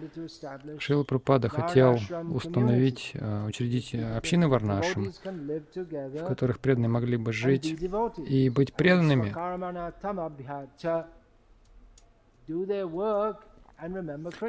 Шрила 0.79 1.03
Прабхупада 1.03 1.49
хотел 1.49 1.99
установить, 2.33 3.11
э, 3.13 3.45
учредить 3.47 3.93
общины 3.93 4.47
Варнашам, 4.47 5.11
в 5.11 6.25
которых 6.27 6.59
преданные 6.59 6.89
могли 6.89 7.17
бы 7.17 7.33
жить 7.33 7.77
и 8.17 8.49
быть 8.49 8.73
преданными, 8.73 9.33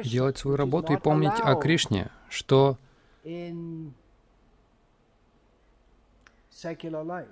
делать 0.03 0.37
свою 0.37 0.57
работу 0.57 0.93
и 0.93 0.97
помнить 0.97 1.39
о 1.39 1.55
Кришне, 1.55 2.09
что 2.29 2.77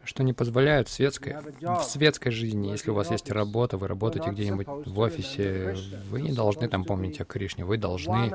что 0.04 0.24
не 0.24 0.34
позволяют 0.34 0.90
светской, 0.90 1.36
в 1.62 1.84
светской 1.84 2.32
жизни, 2.32 2.70
если 2.70 2.92
у 2.92 2.94
вас 2.94 3.12
есть 3.12 3.30
работа, 3.32 3.78
вы 3.78 3.88
работаете 3.88 4.32
где-нибудь 4.32 4.68
в 4.68 5.00
офисе, 5.00 5.76
вы 6.10 6.22
не 6.22 6.32
должны 6.32 6.68
там 6.68 6.84
помнить 6.84 7.22
о 7.22 7.26
Кришне, 7.26 7.66
вы 7.66 7.78
должны 7.78 8.32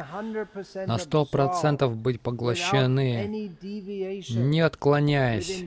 на 0.86 0.98
сто 0.98 1.24
процентов 1.24 1.96
быть 1.96 2.20
поглощены, 2.20 3.50
не 4.30 4.60
отклоняясь, 4.60 5.64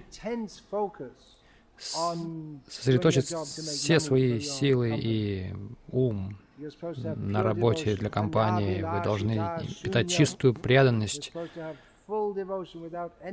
сосредоточить 2.67 3.25
все 3.25 3.99
свои 3.99 4.39
силы 4.39 4.97
и 4.97 5.53
ум 5.91 6.37
на 7.15 7.41
работе 7.43 7.95
для 7.95 8.09
компании. 8.09 8.81
Вы 8.81 9.03
должны 9.03 9.41
питать 9.81 10.09
чистую 10.09 10.53
преданность, 10.53 11.31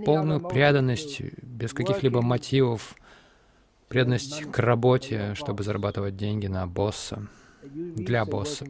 полную 0.04 0.40
преданность, 0.40 1.20
без 1.42 1.72
каких-либо 1.72 2.22
мотивов, 2.22 2.94
преданность 3.88 4.42
к 4.50 4.58
работе, 4.58 5.34
чтобы 5.34 5.62
зарабатывать 5.62 6.16
деньги 6.16 6.46
на 6.46 6.66
босса, 6.66 7.26
для 7.62 8.24
босса. 8.24 8.66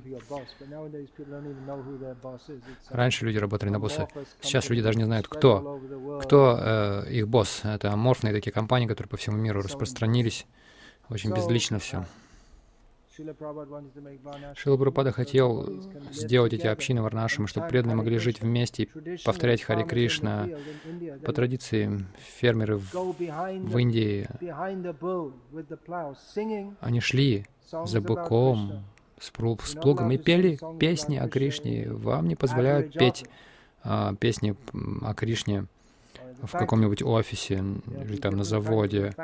Раньше 2.89 3.27
люди 3.27 3.39
работали 3.39 3.71
на 3.71 3.79
босса, 3.79 4.09
сейчас 4.41 4.69
люди 4.71 4.83
даже 4.83 4.99
не 4.99 5.05
знают, 5.05 5.29
кто, 5.29 5.81
кто 6.23 6.59
э, 6.59 7.13
их 7.13 7.29
босс. 7.29 7.61
Это 7.65 7.93
аморфные 7.93 8.33
такие 8.33 8.53
компании, 8.53 8.87
которые 8.87 9.09
по 9.11 9.17
всему 9.17 9.37
миру 9.37 9.61
распространились, 9.61 10.47
очень 11.11 11.35
безлично 11.35 11.79
все. 11.79 12.07
Шила 14.55 14.77
Прабхупада 14.77 15.13
хотел 15.13 15.83
сделать 16.13 16.53
эти 16.53 16.67
общины 16.67 17.03
варнашами, 17.03 17.47
чтобы 17.47 17.69
преданные 17.69 17.97
могли 17.97 18.19
жить 18.19 18.41
вместе 18.41 18.85
и 18.85 18.89
повторять 19.25 19.63
Хари 19.63 19.85
Кришна. 19.85 20.49
По 21.25 21.33
традиции, 21.33 22.05
фермеры 22.19 22.77
в, 22.77 22.93
в 22.93 23.79
Индии, 23.79 24.29
они 26.81 27.01
шли 27.01 27.47
за 27.71 28.01
быком, 28.01 28.85
с, 29.19 29.27
с 29.29 29.75
плугом 29.75 30.11
и 30.13 30.19
пели 30.19 30.59
песни 30.79 31.17
о 31.17 31.29
Кришне. 31.29 31.91
Вам 31.91 32.29
не 32.29 32.37
позволяют 32.37 32.93
петь 32.93 33.25
а, 33.83 34.15
песни 34.15 34.57
о 35.03 35.15
Кришне 35.15 35.67
в 36.43 36.53
каком-нибудь 36.53 37.03
офисе 37.03 37.63
или 38.05 38.17
там 38.17 38.37
на 38.37 38.45
заводе. 38.45 39.15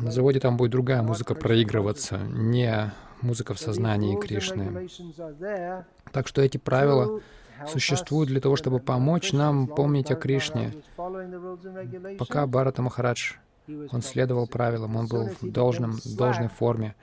На 0.00 0.10
заводе 0.10 0.40
там 0.40 0.56
будет 0.56 0.70
другая 0.70 1.02
музыка 1.02 1.34
проигрываться, 1.34 2.18
не 2.18 2.92
музыка 3.20 3.54
в 3.54 3.58
сознании 3.58 4.18
Кришны. 4.18 4.88
Так 6.12 6.28
что 6.28 6.42
эти 6.42 6.58
правила 6.58 7.20
существуют 7.66 8.28
для 8.28 8.40
того, 8.40 8.56
чтобы 8.56 8.78
помочь 8.78 9.32
нам 9.32 9.66
помнить 9.66 10.10
о 10.10 10.16
Кришне. 10.16 10.72
Пока 12.18 12.46
Барата 12.46 12.82
Махарадж, 12.82 13.34
он 13.90 14.02
следовал 14.02 14.46
правилам, 14.46 14.96
он 14.96 15.06
был 15.08 15.28
в 15.40 15.50
должном, 15.50 15.98
должной 16.04 16.48
форме. 16.48 16.94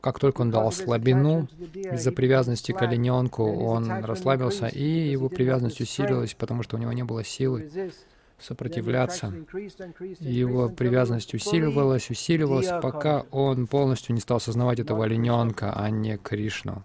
Как 0.00 0.18
только 0.18 0.42
он 0.42 0.50
дал 0.50 0.70
слабину 0.72 1.48
из-за 1.92 2.12
привязанности 2.12 2.72
к 2.72 2.82
олененку, 2.82 3.44
он 3.44 3.90
расслабился, 4.04 4.66
и 4.66 4.84
его 4.84 5.28
привязанность 5.28 5.80
усилилась, 5.80 6.34
потому 6.34 6.62
что 6.62 6.76
у 6.76 6.80
него 6.80 6.92
не 6.92 7.04
было 7.04 7.24
силы 7.24 7.70
сопротивляться. 8.38 9.32
Его 10.20 10.68
привязанность 10.68 11.34
усиливалась, 11.34 12.10
усиливалась, 12.10 12.68
пока 12.82 13.24
он 13.30 13.66
полностью 13.66 14.14
не 14.14 14.20
стал 14.20 14.38
осознавать 14.38 14.80
этого 14.80 15.04
олененка, 15.04 15.72
а 15.74 15.90
не 15.90 16.18
Кришну. 16.18 16.82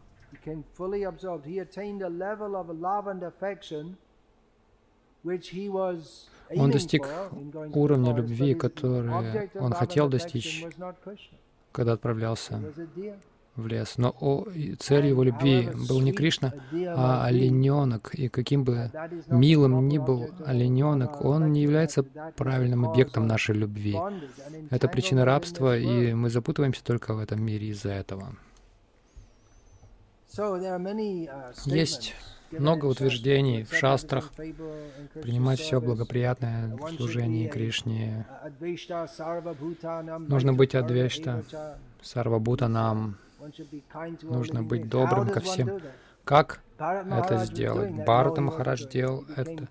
Он 6.55 6.71
достиг 6.71 7.07
уровня 7.73 8.15
любви, 8.15 8.53
который 8.53 9.49
он 9.59 9.73
хотел 9.73 10.07
достичь, 10.07 10.65
когда 11.71 11.93
отправлялся 11.93 12.61
в 13.55 13.67
лес. 13.67 13.97
Но 13.97 14.15
о, 14.19 14.45
цель 14.79 15.07
его 15.07 15.23
любви 15.23 15.69
был 15.89 16.01
не 16.01 16.11
Кришна, 16.11 16.53
а 16.71 17.25
олененок. 17.25 18.13
И 18.15 18.29
каким 18.29 18.63
бы 18.63 18.91
милым 19.27 19.87
ни 19.87 19.97
был 19.97 20.29
олененок, 20.45 21.23
он 21.23 21.51
не 21.51 21.61
является 21.61 22.03
правильным 22.03 22.85
объектом 22.85 23.27
нашей 23.27 23.55
любви. 23.55 23.97
Это 24.69 24.87
причина 24.87 25.25
рабства, 25.25 25.77
и 25.77 26.13
мы 26.13 26.29
запутываемся 26.29 26.83
только 26.83 27.13
в 27.13 27.19
этом 27.19 27.43
мире 27.43 27.67
из-за 27.67 27.91
этого. 27.91 28.35
Есть 31.65 32.15
много 32.51 32.85
утверждений 32.85 33.63
в 33.63 33.73
шастрах, 33.73 34.31
принимать 34.33 35.59
все 35.59 35.79
благоприятное 35.79 36.75
в 36.75 36.95
служении 36.95 37.47
Кришне. 37.47 38.25
Нужно 40.27 40.53
быть 40.53 40.75
адвешта, 40.75 41.43
сарвабутанам, 42.01 43.17
нужно 44.21 44.63
быть 44.63 44.89
добрым 44.89 45.29
ко 45.29 45.39
всем. 45.39 45.79
Как 46.23 46.61
это 46.77 47.45
сделать? 47.45 47.91
Бхарата 47.91 48.41
Махарадж 48.41 48.87
делал 48.87 49.25
это. 49.35 49.67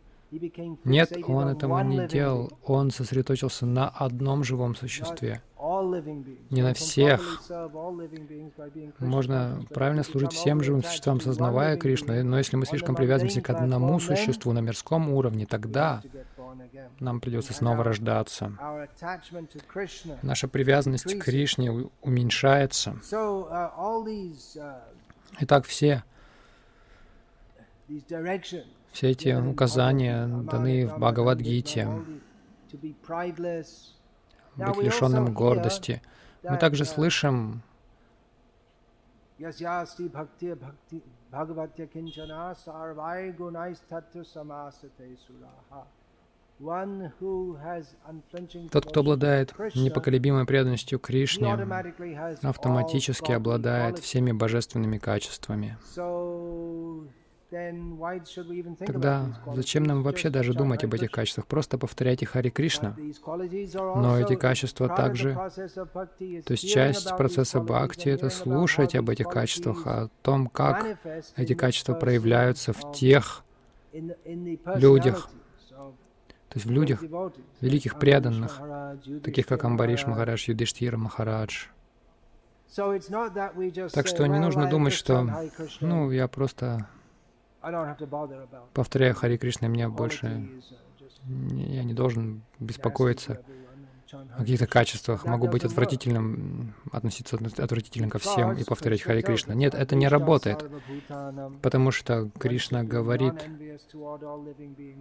Нет, 0.84 1.12
он 1.26 1.48
этого 1.48 1.80
не 1.82 2.06
делал. 2.06 2.50
Он 2.64 2.90
сосредоточился 2.90 3.66
на 3.66 3.88
одном 3.88 4.44
живом 4.44 4.74
существе 4.74 5.42
не 6.50 6.62
на 6.62 6.72
всех. 6.74 7.42
Можно 8.98 9.64
правильно 9.70 10.02
служить 10.02 10.32
всем 10.32 10.62
живым 10.62 10.82
существам, 10.82 11.20
сознавая 11.20 11.76
Кришну, 11.76 12.22
но 12.24 12.38
если 12.38 12.56
мы 12.56 12.66
слишком 12.66 12.94
привязываемся 12.94 13.40
к 13.40 13.50
одному 13.50 13.98
существу 14.00 14.52
на 14.52 14.60
мирском 14.60 15.10
уровне, 15.10 15.46
тогда 15.46 16.02
нам 17.00 17.20
придется 17.20 17.52
снова 17.52 17.84
рождаться. 17.84 18.52
Наша 20.22 20.48
привязанность 20.48 21.18
к 21.18 21.24
Кришне 21.24 21.88
уменьшается. 22.02 22.96
Итак, 25.40 25.66
все 25.66 26.04
все 28.98 29.10
эти 29.10 29.28
указания 29.32 30.26
даны 30.26 30.88
в 30.88 30.98
Бхагавадгите 30.98 31.88
быть 34.56 34.78
лишенным 34.78 35.32
гордости. 35.32 36.02
Мы 36.42 36.56
также 36.56 36.84
слышим 36.84 37.62
тот, 48.72 48.86
кто 48.86 49.00
обладает 49.00 49.54
непоколебимой 49.76 50.44
преданностью 50.44 50.98
Кришне, 50.98 51.52
автоматически 52.42 53.30
обладает 53.30 54.00
всеми 54.00 54.32
божественными 54.32 54.98
качествами. 54.98 55.78
Тогда 57.50 59.24
зачем 59.54 59.84
нам 59.84 60.02
вообще 60.02 60.28
даже 60.28 60.52
думать 60.52 60.84
об 60.84 60.92
этих 60.92 61.10
качествах? 61.10 61.46
Просто 61.46 61.78
повторяйте 61.78 62.26
Хари 62.26 62.50
Кришна. 62.50 62.94
Но 63.74 64.20
эти 64.20 64.34
качества 64.34 64.88
также, 64.88 65.34
то 65.34 66.52
есть 66.52 66.68
часть 66.68 67.16
процесса 67.16 67.60
бхакти— 67.60 68.08
это 68.10 68.28
слушать 68.28 68.94
об 68.94 69.08
этих 69.08 69.28
качествах, 69.28 69.86
о 69.86 70.08
том, 70.22 70.48
как 70.48 70.98
эти 71.36 71.54
качества 71.54 71.94
проявляются 71.94 72.72
в 72.74 72.92
тех 72.92 73.44
людях, 73.92 75.30
то 75.70 76.54
есть 76.54 76.66
в 76.66 76.70
людях, 76.70 77.02
великих 77.60 77.98
преданных, 77.98 78.60
таких 79.24 79.46
как 79.46 79.64
Амбариш 79.64 80.06
Махарадж, 80.06 80.44
Юдиштира 80.48 80.98
Махарадж. 80.98 81.66
Так 82.74 84.06
что 84.06 84.26
не 84.26 84.38
нужно 84.38 84.68
думать, 84.68 84.92
что, 84.92 85.26
ну, 85.80 86.10
я 86.10 86.28
просто 86.28 86.86
Повторяю 88.74 89.14
Хари 89.14 89.36
Кришна, 89.36 89.68
меня 89.68 89.88
больше... 89.88 90.48
Я 91.24 91.84
не 91.84 91.94
должен 91.94 92.42
беспокоиться 92.58 93.42
о 94.12 94.38
каких-то 94.38 94.66
качествах, 94.66 95.24
могу 95.24 95.48
быть 95.48 95.64
отвратительным, 95.64 96.74
относиться 96.92 97.36
отвратительно 97.36 98.08
ко 98.08 98.18
всем 98.18 98.52
и 98.52 98.64
повторять 98.64 99.02
Хари 99.02 99.22
Кришна. 99.22 99.54
Нет, 99.54 99.74
это 99.74 99.96
не 99.96 100.08
работает, 100.08 100.64
потому 101.62 101.90
что 101.90 102.30
Кришна 102.38 102.84
говорит, 102.84 103.34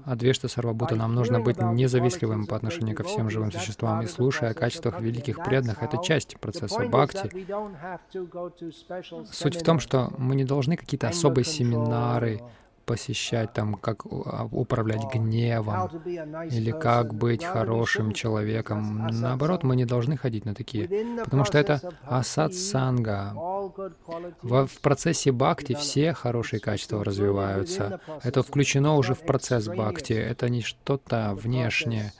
Адвешта 0.06 0.48
Сарвабута, 0.48 0.96
нам 0.96 1.16
нужно 1.16 1.40
быть 1.40 1.58
независливым 1.60 2.48
по 2.48 2.56
отношению 2.56 2.96
ко 2.96 3.04
всем 3.04 3.30
живым 3.30 3.52
существам, 3.52 4.02
и 4.02 4.08
слушая 4.08 4.52
о 4.52 4.54
качествах 4.54 5.00
великих 5.02 5.44
преданных, 5.44 5.84
это 5.84 5.98
часть 6.04 6.38
процесса 6.40 6.86
бхакти. 6.86 7.30
Суть 9.32 9.62
в 9.62 9.64
том, 9.64 9.80
что 9.80 10.14
мы 10.18 10.36
не 10.36 10.44
должны 10.44 10.78
какие-то 10.78 11.08
особые 11.08 11.46
семинары, 11.46 12.42
посещать, 12.88 13.54
там, 13.54 13.76
как 13.76 14.06
а, 14.06 14.48
управлять 14.50 15.04
гневом 15.14 15.90
или 16.50 16.72
как 16.72 17.14
быть 17.14 17.44
хорошим 17.44 18.14
человеком. 18.14 19.08
Наоборот, 19.12 19.64
мы 19.64 19.76
не 19.76 19.86
должны 19.86 20.18
ходить 20.18 20.46
на 20.46 20.56
такие, 20.56 20.88
потому 21.24 21.44
что 21.44 21.60
это 21.60 21.82
асад-санга. 22.04 23.34
В, 24.42 24.68
в 24.68 24.80
процессе 24.80 25.32
бхакти 25.32 25.76
все 25.76 26.14
хорошие 26.14 26.60
качества 26.60 27.04
развиваются. 27.04 28.00
Это 28.24 28.42
включено 28.42 28.96
уже 28.96 29.14
в 29.14 29.20
процесс 29.20 29.68
бхакти. 29.68 30.14
Это 30.14 30.50
не 30.50 30.62
что-то 30.62 31.34
внешнее. 31.36 32.14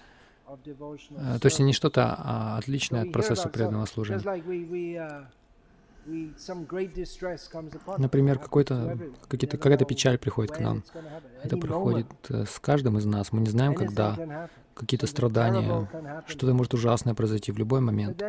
то 0.46 1.46
есть 1.46 1.60
не 1.60 1.74
что-то 1.74 2.16
а, 2.18 2.58
отличное 2.58 3.04
от 3.04 3.14
процесса 3.14 3.48
преданного 3.48 3.86
служения. 3.86 4.22
Например, 7.98 8.40
какой-то, 8.40 8.98
какая-то 9.30 9.86
печаль 9.86 10.18
приходит 10.18 10.52
к 10.52 10.60
нам. 10.60 10.84
Это 11.44 11.58
проходит 11.58 12.08
э, 12.30 12.46
с 12.46 12.60
каждым 12.60 12.98
из 12.98 13.06
нас. 13.06 13.34
Мы 13.34 13.42
не 13.42 13.50
знаем, 13.50 13.76
когда 13.76 14.50
какие-то 14.74 15.08
страдания, 15.08 15.90
что-то 16.28 16.54
может 16.54 16.74
ужасное 16.74 17.14
произойти 17.14 17.52
в 17.52 17.58
любой 17.58 17.82
момент. 17.82 18.22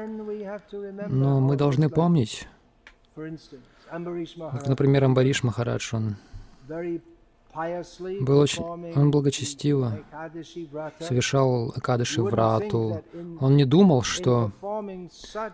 Но 1.08 1.40
мы 1.40 1.56
должны 1.56 1.88
помнить, 1.88 2.48
как, 3.14 4.66
например, 4.66 5.04
Амбариш 5.04 5.42
Махарадж, 5.42 5.94
он 5.94 6.16
был 8.20 8.38
очень, 8.38 8.62
он 8.62 9.10
благочестиво 9.10 10.00
совершал 11.00 11.72
Акадыши 11.74 12.22
Врату. 12.22 13.02
Он 13.40 13.56
не 13.56 13.64
думал, 13.64 14.02
что 14.02 14.52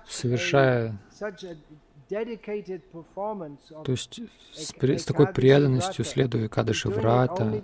совершая 0.08 0.98
то 3.84 3.92
есть 3.92 4.20
с, 4.54 4.74
с 4.80 5.04
такой 5.04 5.26
преданностью, 5.32 6.04
следуя 6.04 6.48
Кадыши 6.48 6.88
Врата, 6.88 7.62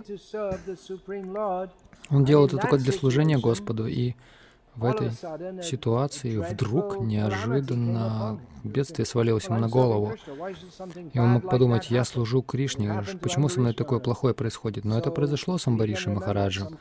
он 2.09 2.25
делал 2.25 2.47
это 2.47 2.57
только 2.57 2.77
для 2.77 2.91
служения 2.91 3.37
Господу, 3.37 3.87
и 3.87 4.15
в 4.75 4.85
этой 4.85 5.11
ситуации 5.63 6.37
вдруг 6.37 7.01
неожиданно 7.01 8.39
бедствие 8.63 9.05
свалилось 9.05 9.45
ему 9.45 9.59
на 9.59 9.67
голову. 9.67 10.13
И 11.13 11.19
он 11.19 11.29
мог 11.29 11.49
подумать, 11.49 11.91
я 11.91 12.05
служу 12.05 12.41
Кришне, 12.41 13.03
почему 13.21 13.49
со 13.49 13.59
мной 13.59 13.73
такое 13.73 13.99
плохое 13.99 14.33
происходит? 14.33 14.85
Но 14.85 14.97
это 14.97 15.11
произошло 15.11 15.57
с 15.57 15.67
Амбариши 15.67 16.09
Махараджем. 16.09 16.77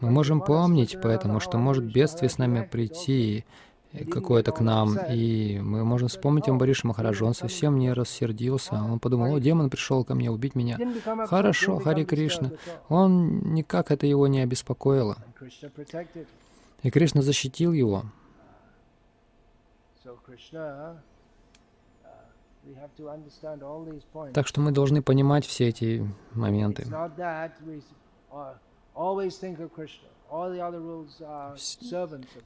Мы 0.00 0.10
можем 0.10 0.40
помнить 0.40 0.96
поэтому, 1.02 1.40
что 1.40 1.58
может 1.58 1.84
бедствие 1.84 2.30
с 2.30 2.38
нами 2.38 2.68
прийти, 2.70 3.44
какое-то 4.10 4.52
к 4.52 4.60
нам, 4.60 4.98
и 5.10 5.60
мы 5.60 5.84
можем 5.84 6.08
вспомнить 6.08 6.48
Амбариш 6.48 6.84
Махараджа. 6.84 7.24
Он 7.24 7.34
совсем 7.34 7.78
не 7.78 7.92
рассердился. 7.92 8.74
Он 8.74 8.98
подумал, 8.98 9.34
о, 9.34 9.40
демон 9.40 9.70
пришел 9.70 10.04
ко 10.04 10.14
мне 10.14 10.30
убить 10.30 10.54
меня. 10.54 10.78
Хорошо, 11.26 11.78
Хари 11.78 12.04
Кришна. 12.04 12.52
Он 12.88 13.54
никак 13.54 13.90
это 13.90 14.06
его 14.06 14.26
не 14.26 14.40
обеспокоило. 14.40 15.16
И 16.82 16.90
Кришна 16.90 17.22
защитил 17.22 17.72
его. 17.72 18.04
Так 24.32 24.46
что 24.46 24.60
мы 24.60 24.72
должны 24.72 25.02
понимать 25.02 25.46
все 25.46 25.68
эти 25.68 26.06
моменты. 26.32 26.86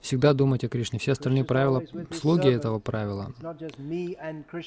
Всегда 0.00 0.34
думать 0.34 0.62
о 0.64 0.68
Кришне. 0.68 0.98
Все 0.98 1.12
остальные 1.12 1.44
правила— 1.44 1.82
слуги 2.12 2.50
этого 2.50 2.78
правила. 2.78 3.32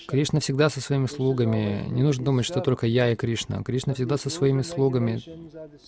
Кришна 0.07 0.39
всегда 0.39 0.69
со 0.69 0.81
своими 0.81 1.05
слугами. 1.05 1.85
Не 1.89 2.01
нужно 2.01 2.25
думать, 2.25 2.45
что 2.45 2.61
только 2.61 2.87
я 2.87 3.11
и 3.11 3.15
Кришна. 3.15 3.61
Кришна 3.61 3.93
всегда 3.93 4.17
со 4.17 4.29
своими 4.31 4.63
слугами. 4.63 5.21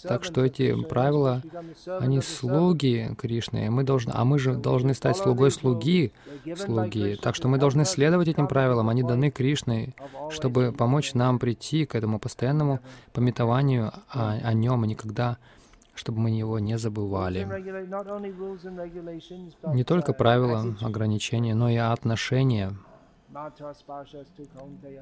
Так 0.04 0.24
что 0.24 0.46
эти 0.46 0.80
правила, 0.84 1.42
они 1.88 2.22
слуги 2.22 3.10
Кришны. 3.18 3.70
Мы 3.72 3.84
должны, 3.84 4.12
а 4.14 4.26
мы 4.26 4.38
же 4.38 4.54
должны 4.54 4.94
стать 4.94 5.18
слугой 5.18 5.50
слуги 5.50 6.12
слуги. 6.56 7.16
Так 7.16 7.36
что 7.36 7.48
мы 7.48 7.58
должны 7.58 7.86
следовать 7.86 8.28
этим 8.28 8.48
правилам. 8.48 8.90
Они 8.90 9.02
даны 9.02 9.32
Кришной, 9.32 9.96
чтобы 10.30 10.72
помочь 10.72 11.14
нам 11.16 11.40
прийти 11.40 11.86
к 11.86 11.96
этому 11.96 12.20
постоянному 12.20 12.80
пометованию 13.12 13.92
о, 14.10 14.34
о 14.44 14.54
нем, 14.54 14.86
и 14.86 14.88
никогда 14.88 15.38
чтобы 15.94 16.20
мы 16.20 16.30
его 16.32 16.60
не 16.60 16.78
забывали. 16.78 17.44
Не 19.74 19.84
только 19.84 20.14
правила, 20.14 20.76
ограничения, 20.82 21.56
но 21.56 21.70
и 21.70 21.76
отношения. 21.78 22.76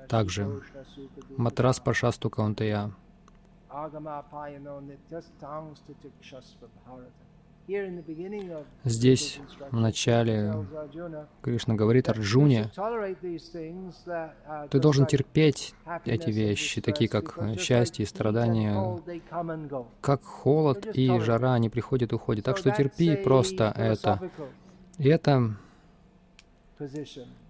Также 0.07 0.61
Матрас 1.37 1.79
Пашасту 1.79 2.29
Каунтая. 2.29 2.91
Здесь, 8.83 9.39
в 9.71 9.79
начале, 9.79 10.65
Кришна 11.41 11.75
говорит 11.75 12.09
Арджуне, 12.09 12.69
ты 14.69 14.79
должен 14.79 15.05
терпеть 15.05 15.73
эти 16.05 16.29
вещи, 16.29 16.81
такие 16.81 17.09
как 17.09 17.39
счастье 17.59 18.03
и 18.03 18.07
страдания, 18.07 18.99
как 20.01 20.23
холод 20.23 20.85
и 20.93 21.19
жара, 21.19 21.53
они 21.53 21.69
приходят 21.69 22.11
и 22.11 22.15
уходят. 22.15 22.45
Так 22.45 22.57
что 22.57 22.71
терпи 22.71 23.15
просто 23.15 23.73
это. 23.75 24.19
И 24.97 25.07
это 25.07 25.55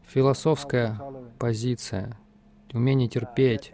философская 0.08 1.02
позиция, 1.40 2.18
умение 2.74 3.08
терпеть. 3.08 3.72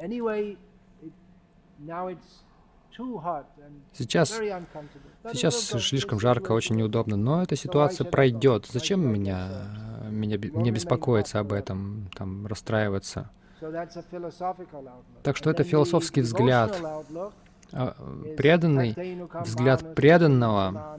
Сейчас, 3.93 4.29
сейчас 5.31 5.55
слишком 5.59 6.19
жарко, 6.19 6.51
очень 6.51 6.75
неудобно, 6.75 7.15
но 7.15 7.43
эта 7.43 7.55
ситуация 7.55 8.09
пройдет. 8.09 8.65
Зачем 8.65 9.07
меня, 9.07 9.47
меня, 10.09 10.37
мне 10.53 10.71
беспокоиться 10.71 11.39
об 11.39 11.53
этом, 11.53 12.09
там, 12.15 12.47
расстраиваться? 12.47 13.29
Так 15.23 15.37
что 15.37 15.49
это 15.49 15.63
философский 15.63 16.21
взгляд, 16.21 16.79
а, 17.73 17.95
преданный 18.37 18.95
взгляд 19.43 19.95
преданного 19.95 20.97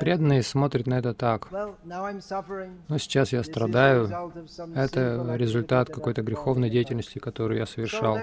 Преданные 0.00 0.42
смотрят 0.42 0.86
на 0.86 0.98
это 0.98 1.14
так. 1.14 1.48
Ну, 1.50 2.98
сейчас 2.98 3.32
я 3.32 3.42
страдаю. 3.42 4.32
Это 4.74 5.34
результат 5.36 5.88
какой-то 5.88 6.22
греховной 6.22 6.70
деятельности, 6.70 7.18
которую 7.18 7.58
я 7.58 7.66
совершал. 7.66 8.18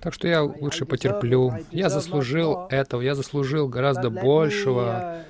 Так 0.00 0.12
что 0.12 0.28
я 0.28 0.42
лучше 0.42 0.84
потерплю. 0.84 1.52
Я 1.70 1.88
заслужил 1.88 2.66
этого, 2.70 3.00
я 3.00 3.14
заслужил 3.14 3.68
гораздо 3.68 4.10
большего, 4.10 5.24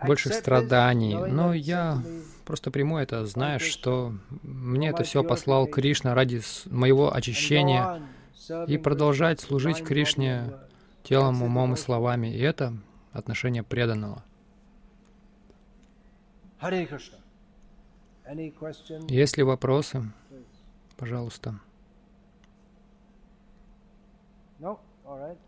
uh, 0.00 0.06
больших 0.06 0.34
страданий. 0.34 1.16
Но 1.16 1.52
я 1.52 2.02
просто 2.44 2.70
приму 2.70 2.98
это, 2.98 3.26
зная, 3.26 3.58
что 3.58 4.12
мне 4.42 4.90
это 4.90 5.02
все 5.02 5.24
послал 5.24 5.66
Кришна 5.66 6.14
ради 6.14 6.40
моего 6.66 7.14
очищения 7.14 8.02
и 8.66 8.78
продолжать 8.78 9.40
служить 9.40 9.82
Кришне 9.82 10.44
телом, 11.02 11.42
умом 11.42 11.74
и 11.74 11.76
словами. 11.76 12.28
И 12.28 12.38
это 12.40 12.74
отношение 13.12 13.62
преданного. 13.62 14.24
Есть 19.08 19.36
ли 19.36 19.42
вопросы? 19.42 20.12
Пожалуйста. 20.96 21.58
No? 24.60 24.78
All 25.06 25.18
right. 25.18 25.38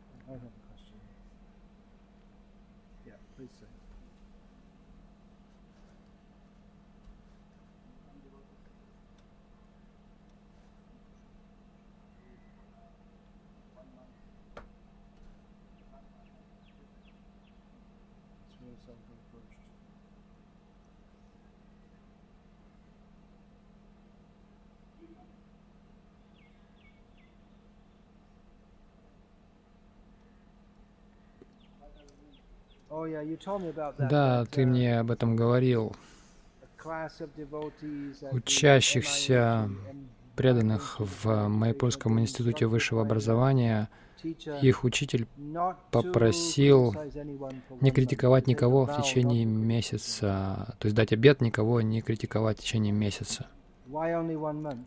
Да, 33.99 34.45
ты 34.47 34.63
uh, 34.63 34.67
мне 34.67 35.01
об 35.01 35.11
этом 35.11 35.37
говорил. 35.37 35.95
Учащихся 38.33 39.71
преданных 40.37 40.97
в 40.99 41.49
Майпурском 41.49 42.19
институте 42.21 42.67
высшего 42.67 43.03
образования, 43.03 43.89
их 44.63 44.85
учитель 44.85 45.27
попросил 45.91 46.95
не 47.81 47.91
критиковать 47.91 48.47
никого 48.47 48.87
в 48.87 48.97
течение 48.97 49.45
месяца, 49.45 50.77
то 50.79 50.87
есть 50.87 50.97
дать 50.97 51.13
обед 51.13 51.41
никого 51.41 51.81
не 51.81 52.03
критиковать 52.03 52.59
в 52.59 52.63
течение 52.63 52.93
месяца. 52.93 53.47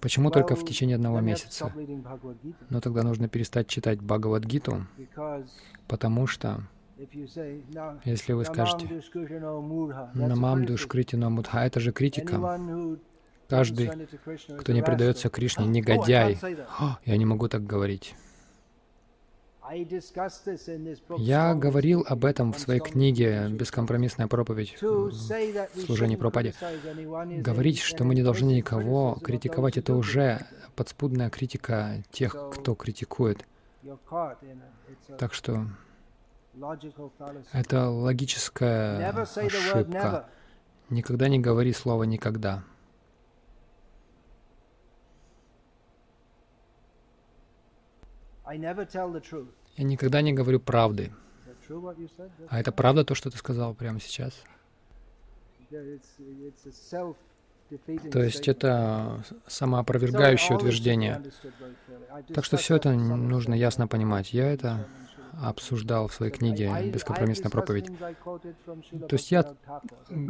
Почему 0.02 0.32
только 0.32 0.56
в 0.56 0.66
течение 0.66 0.96
одного 0.96 1.20
месяца? 1.20 1.72
Но 2.70 2.82
тогда 2.82 3.04
нужно 3.04 3.28
перестать 3.30 3.68
читать 3.68 4.02
Бхагавадгиту, 4.02 4.88
потому 5.88 6.28
что 6.28 6.64
Если 8.06 8.34
вы 8.34 8.46
скажете 8.46 9.02
«Намам 10.14 10.66
душкритино 10.66 11.30
мудха», 11.30 11.66
это 11.66 11.80
же 11.80 11.92
критика. 11.92 12.60
Каждый, 13.50 13.92
кто 14.58 14.74
не 14.74 14.82
предается 14.82 15.30
Кришне, 15.30 15.68
негодяй. 15.68 16.40
О, 16.80 16.98
я 17.06 17.18
не 17.18 17.26
могу 17.26 17.48
так 17.48 17.66
говорить. 17.66 18.16
Я 21.18 21.56
говорил 21.56 22.06
об 22.08 22.24
этом 22.24 22.54
в 22.54 22.60
своей 22.60 22.80
книге 22.80 23.48
«Бескомпромиссная 23.50 24.28
проповедь» 24.28 24.78
в 24.80 25.12
служении 25.86 26.16
пропаде. 26.16 26.54
Говорить, 27.38 27.80
что 27.80 28.04
мы 28.04 28.16
не 28.16 28.24
должны 28.24 28.52
никого 28.52 29.18
критиковать, 29.24 29.78
это 29.78 29.96
уже 29.96 30.46
подспудная 30.76 31.30
критика 31.30 32.04
тех, 32.12 32.36
кто 32.54 32.76
критикует. 32.76 33.46
Так 35.18 35.34
что 35.34 35.68
это 37.52 37.90
логическая 37.90 39.10
ошибка. 39.10 40.30
Никогда 40.90 41.28
не 41.28 41.40
говори 41.40 41.74
слово 41.74 42.04
«никогда». 42.04 42.64
Я 49.78 49.84
никогда 49.84 50.22
не 50.22 50.34
говорю 50.34 50.60
правды. 50.60 51.12
А 52.50 52.60
это 52.60 52.72
правда 52.72 53.04
то, 53.04 53.16
что 53.16 53.32
ты 53.32 53.38
сказал 53.38 53.74
прямо 53.74 54.00
сейчас? 54.00 54.44
То 58.12 58.24
есть 58.24 58.48
это 58.48 59.24
самоопровергающее 59.48 60.56
утверждение. 60.56 61.24
Так 62.34 62.46
что 62.46 62.58
все 62.58 62.76
это 62.76 62.92
нужно 62.94 63.56
ясно 63.56 63.88
понимать. 63.88 64.32
Я 64.32 64.52
это 64.54 64.88
обсуждал 65.42 66.08
в 66.08 66.14
своей 66.14 66.32
книге 66.32 66.72
«Бескомпромиссная 66.92 67.50
проповедь». 67.50 67.88
То 67.88 69.16
есть 69.16 69.32
я 69.32 69.46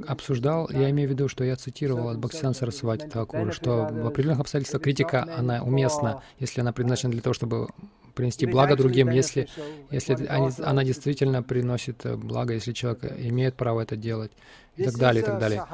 обсуждал, 0.07 0.69
я 0.69 0.89
имею 0.89 1.09
в 1.09 1.11
виду, 1.11 1.27
что 1.27 1.43
я 1.43 1.55
цитировал 1.55 2.09
от 2.09 2.19
Бхактисана 2.19 2.53
Сарасвати 2.53 3.07
Такура, 3.07 3.51
что 3.51 3.87
в 3.91 4.07
определенных 4.07 4.41
обстоятельствах 4.41 4.83
критика, 4.83 5.27
она 5.37 5.61
уместна, 5.61 6.21
если 6.39 6.61
она 6.61 6.73
предназначена 6.73 7.11
для 7.11 7.21
того, 7.21 7.33
чтобы 7.33 7.67
принести 8.15 8.45
благо 8.45 8.75
другим, 8.75 9.09
если, 9.09 9.47
если 9.91 10.25
она 10.63 10.83
действительно 10.83 11.43
приносит 11.43 12.05
э, 12.05 12.15
благо, 12.15 12.53
если 12.53 12.71
человек 12.71 13.03
имеет 13.19 13.55
право 13.55 13.81
это 13.81 13.95
делать, 13.97 14.31
и 14.77 14.83
так 14.83 14.95
далее, 14.97 15.21
и 15.21 15.25
так 15.25 15.39
далее. 15.39 15.65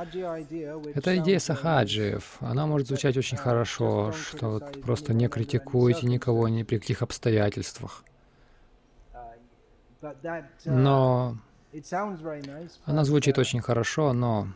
Это 0.93 1.17
идея 1.17 1.39
сахаджиев. 1.39 2.38
Она 2.39 2.67
может 2.67 2.88
звучать 2.88 3.17
очень 3.17 3.38
хорошо, 3.38 4.11
что 4.11 4.49
вот 4.49 4.82
просто 4.82 5.13
не 5.13 5.27
критикуйте 5.27 6.07
никого 6.07 6.47
ни 6.49 6.63
при 6.63 6.77
каких 6.77 7.01
обстоятельствах. 7.01 8.03
Но 10.66 11.38
она 12.86 13.04
звучит 13.04 13.38
очень 13.38 13.62
хорошо, 13.62 14.14
но 14.14 14.47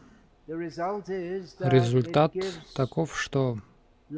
результат 0.47 2.33
таков, 2.75 3.17
что 3.17 3.59
у 4.09 4.13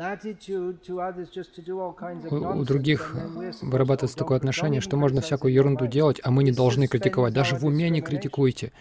других 2.63 3.15
вырабатывается 3.61 4.17
такое 4.17 4.37
отношение, 4.37 4.81
что 4.81 4.97
можно 4.97 5.21
всякую 5.21 5.53
ерунду 5.53 5.87
делать, 5.87 6.19
а 6.23 6.31
мы 6.31 6.43
не 6.43 6.51
должны 6.51 6.87
критиковать. 6.87 7.33
Даже 7.33 7.55
в 7.55 7.65
уме 7.65 7.89
не 7.89 8.01
критикуйте. 8.01 8.73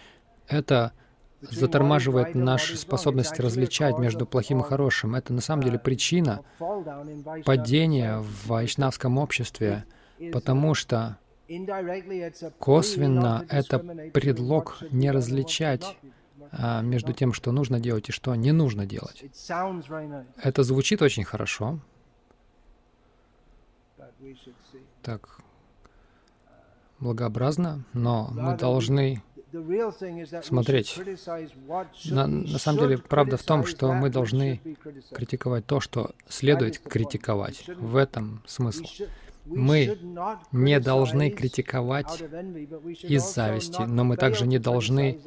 Это 0.47 0.91
затормаживает 1.41 2.35
наши 2.35 2.77
способности 2.77 3.41
различать 3.41 3.99
между 3.99 4.25
плохим 4.25 4.61
и 4.61 4.63
хорошим. 4.63 5.15
Это 5.15 5.33
на 5.33 5.41
самом 5.41 5.63
деле 5.63 5.79
причина 5.79 6.41
падения 7.45 8.17
в 8.17 8.47
вайшнавском 8.47 9.17
обществе, 9.17 9.85
потому 10.33 10.73
что 10.73 11.17
косвенно 12.59 13.45
это 13.49 13.79
предлог 14.13 14.77
не 14.91 15.11
различать 15.11 15.97
а, 16.51 16.81
между 16.81 17.13
тем, 17.13 17.33
что 17.33 17.51
нужно 17.51 17.79
делать 17.79 18.09
и 18.09 18.11
что 18.11 18.35
не 18.35 18.51
нужно 18.51 18.85
делать. 18.85 19.23
Это 20.43 20.63
звучит 20.63 21.01
очень 21.01 21.23
хорошо. 21.23 21.79
Так, 25.03 25.39
благообразно, 26.99 27.83
но 27.93 28.29
мы 28.31 28.57
должны 28.57 29.23
смотреть. 30.43 30.99
На, 32.05 32.27
на 32.27 32.59
самом 32.59 32.79
деле, 32.79 32.97
правда 32.97 33.37
в 33.37 33.43
том, 33.43 33.65
что 33.65 33.93
мы 33.93 34.09
должны 34.09 34.61
критиковать 35.13 35.65
то, 35.65 35.79
что 35.79 36.11
следует 36.27 36.79
критиковать. 36.79 37.67
В 37.67 37.95
этом 37.95 38.43
смысл. 38.45 38.85
Мы 39.47 39.97
не 40.51 40.79
должны 40.79 41.29
критиковать 41.29 42.21
из 43.03 43.33
зависти, 43.33 43.81
но 43.81 44.03
мы 44.03 44.17
также 44.17 44.45
не 44.45 44.59
должны 44.59 45.19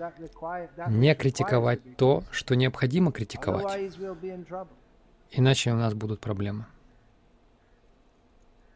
не 0.89 1.15
критиковать 1.15 1.97
то, 1.97 2.25
что 2.31 2.55
необходимо 2.55 3.13
критиковать. 3.13 3.93
Иначе 5.31 5.73
у 5.73 5.77
нас 5.77 5.95
будут 5.95 6.21
проблемы. 6.21 6.67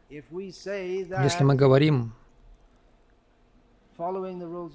Если 0.09 1.45
мы 1.45 1.57
говорим, 1.57 2.15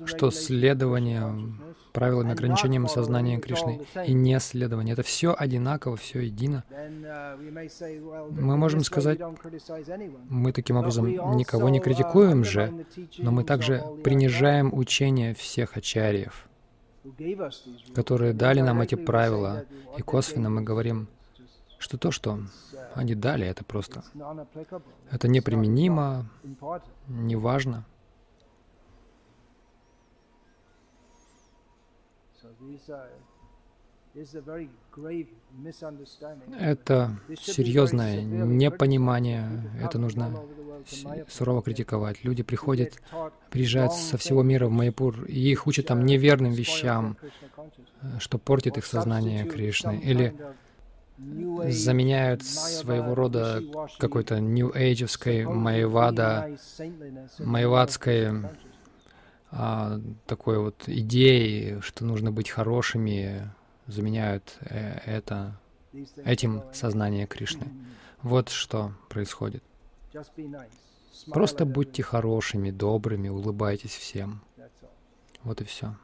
что 0.05 0.31
следование 0.31 1.53
правилам 1.91 2.29
и 2.29 2.31
ограничениям 2.31 2.87
сознания 2.87 3.39
Кришны 3.39 3.81
и 4.05 4.13
не 4.13 4.39
следование— 4.39 4.93
это 4.93 5.03
все 5.03 5.35
одинаково, 5.37 5.97
все 5.97 6.21
едино. 6.21 6.63
Uh, 6.69 8.31
мы 8.31 8.57
можем 8.57 8.81
сказать, 8.81 9.19
мы 10.29 10.53
таким 10.53 10.77
образом 10.77 11.35
никого 11.35 11.69
не 11.69 11.79
критикуем 11.79 12.43
же, 12.43 12.85
но 13.17 13.31
мы 13.31 13.43
также 13.43 13.83
принижаем 14.03 14.73
учение 14.73 15.33
всех 15.33 15.75
ачарьев, 15.75 16.47
которые 17.93 18.33
дали 18.33 18.61
нам 18.61 18.81
эти 18.81 18.95
правила, 18.95 19.65
и 19.97 20.01
косвенно 20.01 20.49
мы 20.49 20.61
говорим, 20.61 21.07
что 21.77 21.97
то, 21.97 22.11
что 22.11 22.31
uh, 22.31 22.47
они 22.93 23.15
дали, 23.15 23.47
это 23.47 23.63
просто, 23.63 24.03
это 25.11 25.27
неприменимо, 25.27 26.25
неважно. 27.07 27.85
Это 36.59 37.19
серьезное 37.39 38.21
непонимание, 38.21 39.71
это 39.81 39.99
нужно 39.99 40.43
сурово 41.27 41.61
критиковать. 41.61 42.23
Люди 42.23 42.43
приходят, 42.43 43.01
приезжают 43.49 43.93
со 43.93 44.17
всего 44.17 44.43
мира 44.43 44.67
в 44.67 44.71
Майпур, 44.71 45.25
и 45.25 45.39
их 45.51 45.67
учат 45.67 45.87
там 45.87 46.05
неверным 46.05 46.51
вещам, 46.51 47.17
э, 48.01 48.19
что 48.19 48.37
портит 48.37 48.77
их 48.77 48.85
сознание 48.85 49.45
Кришны, 49.45 49.99
или 49.99 50.35
заменяют 51.67 52.43
своего 52.43 53.13
рода 53.13 53.61
какой-то 53.97 54.39
нью-эйджевской 54.39 55.45
майвада, 55.45 56.49
майвадской 57.39 58.31
а, 59.51 59.99
такой 60.25 60.59
вот 60.59 60.83
идеей, 60.87 61.81
что 61.81 62.05
нужно 62.05 62.31
быть 62.31 62.49
хорошими, 62.49 63.49
заменяют 63.87 64.57
э, 64.61 64.99
это 65.05 65.59
этим 66.23 66.63
сознание 66.73 67.25
Кришны. 67.25 67.67
Вот 68.21 68.49
что 68.49 68.91
происходит. 69.09 69.63
Просто 71.31 71.65
будьте 71.65 72.03
хорошими, 72.03 72.71
добрыми, 72.71 73.29
улыбайтесь 73.29 73.95
всем. 73.95 74.41
Вот 75.43 75.61
и 75.61 75.63
все. 75.63 75.95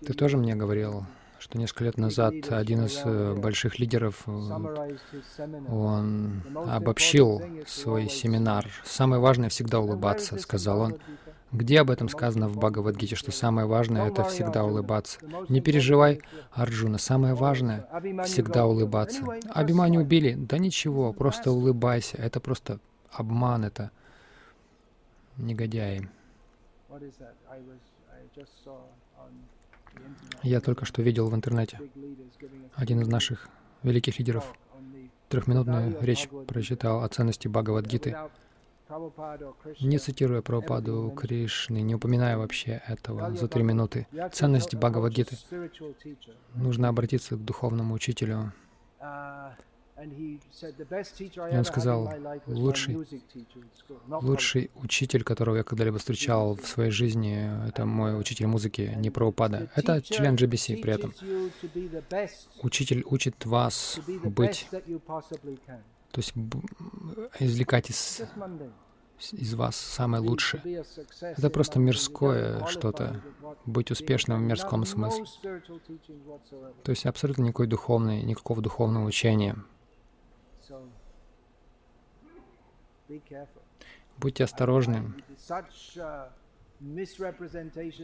Ты 0.00 0.12
тоже 0.12 0.36
мне 0.36 0.54
говорил, 0.54 1.06
что 1.38 1.58
несколько 1.58 1.84
лет 1.84 1.98
назад 1.98 2.34
один 2.50 2.84
из 2.84 3.00
э, 3.04 3.34
больших 3.34 3.78
лидеров, 3.80 4.22
э, 4.26 4.30
он 5.68 6.42
обобщил 6.54 7.42
свой 7.66 8.08
семинар. 8.08 8.70
«Самое 8.84 9.20
важное— 9.20 9.48
всегда 9.50 9.80
улыбаться»,— 9.80 10.38
сказал 10.38 10.80
он. 10.82 10.98
Где 11.52 11.80
об 11.80 11.90
этом 11.90 12.08
сказано 12.08 12.48
в 12.48 12.56
Бхагавадгите, 12.56 13.14
что 13.14 13.30
самое 13.30 13.66
важное— 13.66 14.08
это 14.10 14.24
всегда 14.24 14.64
улыбаться? 14.64 15.18
Не 15.50 15.60
переживай, 15.60 16.22
Арджуна, 16.52 16.96
самое 16.96 17.34
важное— 17.34 17.86
всегда 18.24 18.66
улыбаться. 18.66 19.22
Абимани 19.52 19.98
убили? 19.98 20.34
Да 20.34 20.56
ничего, 20.56 21.12
просто 21.12 21.50
улыбайся. 21.50 22.16
Это 22.16 22.40
просто 22.40 22.80
обман, 23.10 23.64
это 23.66 23.90
негодяи. 25.36 26.08
Я 30.42 30.60
только 30.60 30.86
что 30.86 31.02
видел 31.02 31.28
в 31.28 31.34
интернете 31.34 31.78
один 32.74 33.00
из 33.00 33.08
наших 33.08 33.48
великих 33.82 34.18
лидеров 34.18 34.54
трехминутную 35.28 35.96
речь 36.00 36.28
прочитал 36.46 37.02
о 37.02 37.08
ценности 37.08 37.48
Бхагавадгиты. 37.48 38.16
Не 39.80 39.98
цитируя 39.98 40.42
Прабхупаду 40.42 41.10
Кришны, 41.16 41.82
не 41.82 41.94
упоминая 41.94 42.36
вообще 42.36 42.82
этого 42.86 43.34
за 43.34 43.48
три 43.48 43.62
минуты. 43.62 44.06
Ценность 44.32 44.74
Бхагавадгиты. 44.74 45.36
Нужно 46.54 46.88
обратиться 46.88 47.36
к 47.36 47.44
духовному 47.44 47.94
учителю. 47.94 48.52
И 50.04 51.56
он 51.56 51.64
сказал, 51.64 52.10
лучший, 52.46 52.96
лучший 54.08 54.70
учитель, 54.74 55.22
которого 55.22 55.56
я 55.56 55.62
когда-либо 55.62 55.98
встречал 55.98 56.56
в 56.56 56.66
своей 56.66 56.90
жизни, 56.90 57.68
это 57.68 57.84
мой 57.86 58.18
учитель 58.18 58.46
музыки, 58.46 58.94
не 58.96 59.10
Прабхупада. 59.10 59.70
Это 59.76 60.02
член 60.02 60.34
GBC 60.34 60.80
при 60.80 60.92
этом. 60.94 61.14
Учитель 62.62 63.04
учит 63.06 63.46
вас 63.46 64.00
быть, 64.24 64.68
то 66.12 66.20
есть 66.20 66.34
извлекать 67.40 67.90
из 67.90 68.22
из 69.30 69.54
вас 69.54 69.76
самое 69.76 70.22
лучшее. 70.22 70.84
Это 71.20 71.48
просто 71.48 71.78
мирское 71.78 72.66
что-то, 72.66 73.22
быть 73.64 73.90
успешным 73.90 74.40
в 74.40 74.42
мирском 74.42 74.84
смысле. 74.84 75.24
То 76.82 76.90
есть 76.90 77.06
абсолютно 77.06 77.42
никакой 77.42 77.68
духовной, 77.68 78.22
никакого 78.22 78.60
духовного 78.60 79.04
учения. 79.04 79.56
Будьте 84.18 84.44
осторожны. 84.44 85.14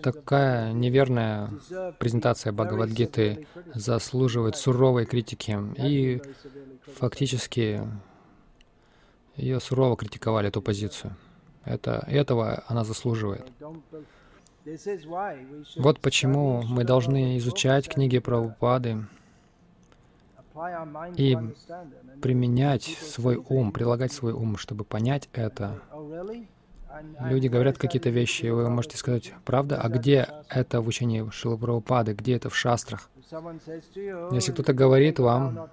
Такая 0.02 0.72
неверная 0.72 1.50
презентация 1.98 2.52
Бхагавадгиты 2.52 3.46
заслуживает 3.74 4.56
суровой 4.56 5.04
критики. 5.04 5.58
И 5.78 6.22
фактически 6.96 7.82
ее 9.36 9.60
сурово 9.60 9.96
критиковали, 9.96 10.48
эту 10.48 10.62
позицию. 10.62 11.16
Это, 11.64 12.04
этого 12.08 12.64
она 12.66 12.84
заслуживает. 12.84 13.46
Вот 15.76 16.00
почему 16.00 16.62
мы 16.62 16.84
должны 16.84 17.38
изучать 17.38 17.88
книги 17.88 18.18
Прабхупады 18.18 19.06
и 21.16 21.36
применять 22.20 22.82
свой 22.82 23.36
ум, 23.36 23.72
прилагать 23.72 24.12
свой 24.12 24.32
ум, 24.32 24.56
чтобы 24.56 24.84
понять 24.84 25.28
это. 25.32 25.80
Люди 27.20 27.48
говорят 27.48 27.78
какие-то 27.78 28.10
вещи, 28.10 28.46
и 28.46 28.50
вы 28.50 28.68
можете 28.70 28.96
сказать, 28.96 29.32
правда? 29.44 29.80
А 29.80 29.88
где 29.88 30.28
это 30.48 30.80
в 30.80 30.88
учении 30.88 31.28
Шилапрабхупады? 31.30 32.14
Где 32.14 32.36
это 32.36 32.50
в 32.50 32.56
шастрах? 32.56 33.10
Если 34.32 34.52
кто-то 34.52 34.72
говорит 34.72 35.18
вам, 35.18 35.68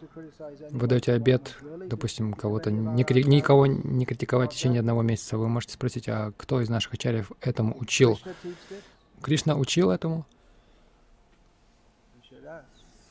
вы 0.71 0.87
даете 0.87 1.13
обед, 1.13 1.57
допустим, 1.87 2.33
кого-то, 2.33 2.69
никого 2.69 3.65
не 3.65 4.05
критиковать 4.05 4.51
в 4.51 4.55
течение 4.55 4.79
одного 4.81 5.01
месяца, 5.03 5.37
вы 5.37 5.47
можете 5.47 5.73
спросить, 5.73 6.09
а 6.09 6.33
кто 6.37 6.61
из 6.61 6.69
наших 6.69 6.93
ачарьев 6.93 7.31
этому 7.41 7.77
учил? 7.79 8.19
Кришна 9.21 9.55
учил 9.55 9.89
этому? 9.91 10.25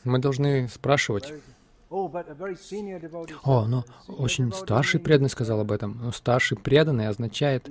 Мы 0.05 0.19
должны 0.19 0.69
спрашивать. 0.69 1.33
О, 3.45 3.67
но 3.67 3.85
очень 4.09 4.53
старший 4.53 4.99
преданный 4.99 5.31
сказал 5.31 5.61
об 5.61 5.71
этом. 5.71 5.97
Но 6.03 6.11
старший 6.11 6.57
преданный 6.57 7.07
означает, 7.07 7.69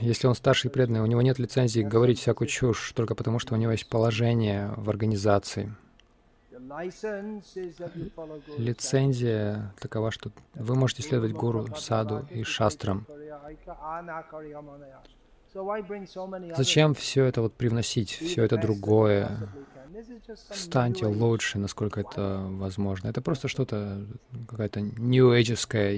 если 0.00 0.26
он 0.26 0.34
старший 0.34 0.70
преданный, 0.70 1.02
у 1.02 1.06
него 1.06 1.22
нет 1.22 1.38
лицензии 1.38 1.82
говорить 1.82 2.18
всякую 2.18 2.48
чушь 2.48 2.92
только 2.96 3.14
потому, 3.14 3.38
что 3.38 3.54
у 3.54 3.56
него 3.56 3.70
есть 3.70 3.88
положение 3.88 4.72
в 4.76 4.90
организации. 4.90 5.72
Лицензия 8.58 9.72
такова, 9.80 10.10
что 10.10 10.32
вы 10.54 10.74
можете 10.74 11.02
следовать 11.02 11.32
гуру, 11.32 11.68
саду 11.76 12.26
и 12.30 12.42
шастрам. 12.42 13.06
Зачем 16.56 16.94
все 16.94 17.24
это 17.24 17.42
вот 17.42 17.54
привносить, 17.54 18.10
все 18.10 18.44
это 18.44 18.56
другое? 18.56 19.48
Станьте 20.54 21.06
лучше, 21.06 21.58
насколько 21.58 22.00
это 22.00 22.46
возможно. 22.48 23.08
Это 23.08 23.20
просто 23.20 23.48
что-то, 23.48 24.06
какая-то 24.48 24.80
new 24.80 25.32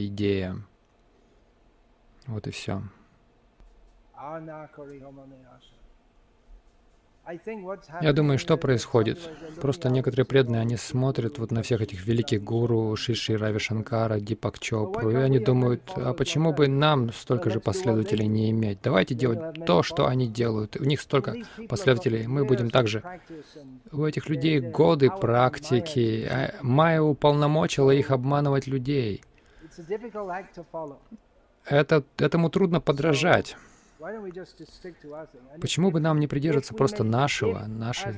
идея. 0.06 0.56
Вот 2.26 2.46
и 2.46 2.50
все. 2.50 2.82
Я 8.00 8.12
думаю, 8.12 8.38
что 8.38 8.56
происходит? 8.56 9.18
Просто 9.60 9.88
некоторые 9.88 10.26
преданные, 10.26 10.60
они 10.60 10.76
смотрят 10.76 11.38
вот 11.38 11.52
на 11.52 11.62
всех 11.62 11.80
этих 11.80 12.04
великих 12.04 12.42
гуру, 12.42 12.96
Шиши, 12.96 13.36
Рави 13.36 13.60
Шанкара, 13.60 14.18
Дипак 14.18 14.58
Чопру, 14.58 15.10
и 15.10 15.14
они 15.14 15.38
думают, 15.38 15.82
а 15.94 16.14
почему 16.14 16.52
бы 16.52 16.66
нам 16.66 17.12
столько 17.12 17.50
же 17.50 17.60
последователей 17.60 18.26
не 18.26 18.50
иметь? 18.50 18.78
Давайте 18.82 19.14
делать 19.14 19.64
то, 19.64 19.84
что 19.84 20.06
они 20.08 20.26
делают. 20.26 20.76
У 20.76 20.84
них 20.84 21.00
столько 21.00 21.36
последователей, 21.68 22.26
мы 22.26 22.44
будем 22.44 22.70
также. 22.70 23.02
У 23.92 24.04
этих 24.04 24.28
людей 24.28 24.58
годы 24.60 25.08
практики. 25.08 26.28
А 26.28 26.54
Майя 26.60 27.02
уполномочила 27.02 27.92
их 27.92 28.10
обманывать 28.10 28.66
людей. 28.66 29.22
Это, 31.64 32.02
этому 32.18 32.50
трудно 32.50 32.80
подражать. 32.80 33.56
Почему 35.60 35.90
бы 35.90 36.00
нам 36.00 36.18
не 36.18 36.26
придерживаться 36.26 36.74
просто 36.74 37.04
нашего, 37.04 37.66
нашего, 37.66 38.12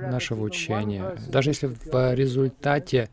нашего 0.00 0.42
учения? 0.42 1.16
Даже 1.28 1.50
если 1.50 1.68
в 1.68 2.14
результате 2.14 3.08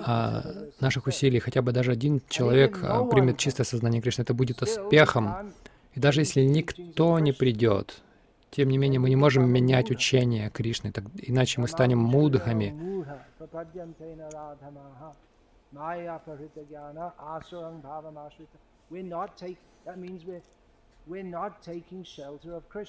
а, 0.00 0.42
наших 0.80 1.06
усилий 1.06 1.38
хотя 1.38 1.62
бы 1.62 1.72
даже 1.72 1.92
один 1.92 2.20
человек 2.28 2.78
а, 2.82 3.04
примет 3.04 3.38
чистое 3.38 3.64
сознание 3.64 4.02
Кришны, 4.02 4.22
это 4.22 4.34
будет 4.34 4.60
успехом. 4.62 5.52
И 5.94 6.00
даже 6.00 6.20
если 6.20 6.42
никто 6.42 7.18
не 7.18 7.32
придет, 7.32 8.02
тем 8.50 8.68
не 8.68 8.78
менее 8.78 9.00
мы 9.00 9.08
не 9.08 9.16
можем 9.16 9.48
менять 9.48 9.90
учение 9.90 10.50
Кришны, 10.50 10.92
так, 10.92 11.04
иначе 11.22 11.60
мы 11.60 11.68
станем 11.68 11.98
мудхами. 11.98 12.74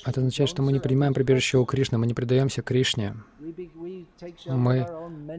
Это 0.05 0.21
означает, 0.21 0.49
что 0.49 0.61
мы 0.61 0.71
не 0.71 0.79
принимаем 0.79 1.13
прибежище 1.13 1.57
у 1.57 1.65
Кришны, 1.65 1.97
мы 1.97 2.07
не 2.07 2.13
предаемся 2.13 2.61
Кришне. 2.61 3.15
Мы 4.45 4.87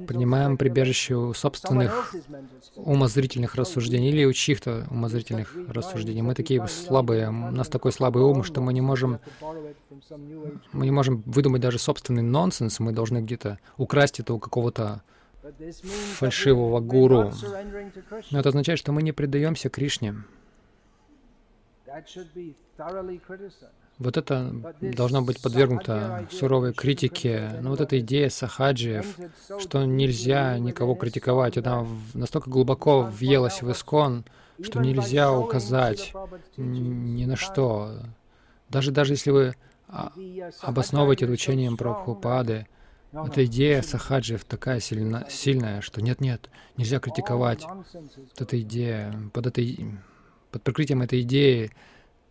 принимаем 0.06 0.58
прибежище 0.58 1.14
у 1.14 1.32
собственных 1.32 2.14
умозрительных 2.76 3.54
рассуждений 3.54 4.10
или 4.10 4.24
у 4.26 4.32
чьих-то 4.32 4.86
умозрительных 4.90 5.56
рассуждений. 5.68 6.20
Мы 6.20 6.34
такие 6.34 6.66
слабые, 6.68 7.28
у 7.30 7.32
нас 7.32 7.68
такой 7.68 7.92
слабый 7.92 8.22
ум, 8.24 8.44
что 8.44 8.60
мы 8.60 8.74
не 8.74 8.82
можем, 8.82 9.20
мы 10.72 10.84
не 10.84 10.92
можем 10.92 11.22
выдумать 11.24 11.62
даже 11.62 11.78
собственный 11.78 12.22
нонсенс, 12.22 12.78
мы 12.78 12.92
должны 12.92 13.22
где-то 13.22 13.58
украсть 13.78 14.20
это 14.20 14.34
у 14.34 14.38
какого-то 14.38 15.02
фальшивого 16.16 16.80
гуру. 16.80 17.32
Но 18.30 18.40
это 18.40 18.50
означает, 18.50 18.78
что 18.78 18.92
мы 18.92 19.02
не 19.02 19.12
предаемся 19.12 19.70
Кришне. 19.70 20.14
Вот 23.98 24.16
это 24.18 24.52
должно 24.80 25.22
быть 25.22 25.40
подвергнуто 25.40 26.28
суровой 26.30 26.74
критике. 26.74 27.58
Но 27.62 27.70
вот 27.70 27.80
эта 27.80 27.98
идея 28.00 28.28
сахаджиев, 28.28 29.06
что 29.58 29.84
нельзя 29.84 30.58
никого 30.58 30.94
критиковать, 30.94 31.56
она 31.56 31.86
настолько 32.12 32.50
глубоко 32.50 33.02
въелась 33.02 33.62
в 33.62 33.70
искон, 33.70 34.24
что 34.62 34.80
нельзя 34.80 35.32
указать 35.32 36.12
ни 36.56 37.24
на 37.24 37.36
что. 37.36 38.00
Даже, 38.68 38.90
даже 38.90 39.14
если 39.14 39.30
вы 39.30 39.54
обосновываете 40.60 41.24
это 41.24 41.32
учением 41.32 41.76
Прабхупады, 41.76 42.66
эта 43.12 43.46
идея 43.46 43.80
сахаджиев 43.80 44.44
такая 44.44 44.80
сильна, 44.80 45.26
сильная, 45.30 45.80
что 45.80 46.02
нет-нет, 46.02 46.50
нельзя 46.76 46.98
критиковать. 46.98 47.64
Вот 47.64 48.40
эта 48.40 48.60
идея, 48.60 49.14
под 49.32 49.46
этой 49.46 49.96
под 50.50 50.62
прикрытием 50.62 51.02
этой 51.02 51.22
идеи 51.22 51.70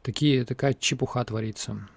такие, 0.02 0.46
такая 0.46 0.74
чепуха 0.74 1.24
творится. 1.24 1.88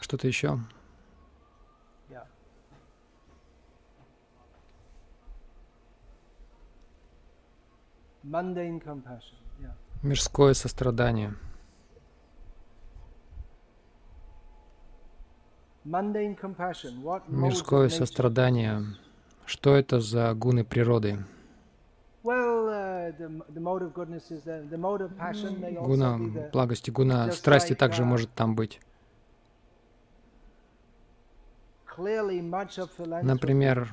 Что-то 0.00 0.26
еще? 0.28 0.58
Мирское 10.02 10.52
сострадание. 10.52 11.34
Мирское 17.28 17.88
сострадание. 17.88 18.82
Что 19.46 19.74
это 19.74 20.00
за 20.00 20.34
гуны 20.34 20.64
природы? 20.64 21.18
Uh, 22.24 23.12
гуна 25.80 26.18
благости, 26.52 26.90
гуна 26.90 27.32
страсти 27.32 27.74
также 27.74 28.02
uh, 28.02 28.06
может 28.06 28.30
там 28.34 28.54
быть. 28.54 28.80
Например, 33.22 33.90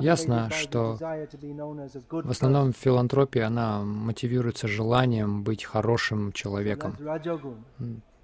Ясно, 0.00 0.50
что 0.50 0.96
в 0.96 2.30
основном 2.30 2.72
филантропия, 2.72 3.46
она 3.46 3.82
мотивируется 3.82 4.68
желанием 4.68 5.42
быть 5.42 5.64
хорошим 5.64 6.32
человеком. 6.32 6.96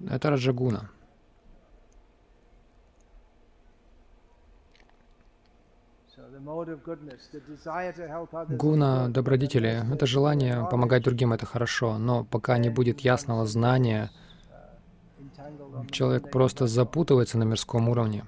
Это 0.09 0.31
раджагуна. 0.31 0.91
Гуна 8.49 9.09
добродетели— 9.09 9.83
это 9.93 10.07
желание 10.07 10.67
помогать 10.71 11.03
другим, 11.03 11.33
это 11.33 11.47
хорошо, 11.47 11.99
но 11.99 12.25
пока 12.25 12.59
не 12.59 12.71
будет 12.71 13.01
ясного 13.01 13.47
знания, 13.47 14.11
человек 15.91 16.31
просто 16.31 16.67
запутывается 16.67 17.39
на 17.39 17.45
мирском 17.45 17.89
уровне. 17.89 18.25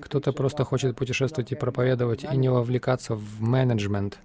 Кто-то 0.00 0.32
просто 0.32 0.64
хочет 0.64 0.96
путешествовать 0.96 1.52
и 1.52 1.54
проповедовать, 1.54 2.24
и 2.24 2.36
не 2.36 2.48
вовлекаться 2.48 3.14
в 3.14 3.40
менеджмент. 3.40 4.18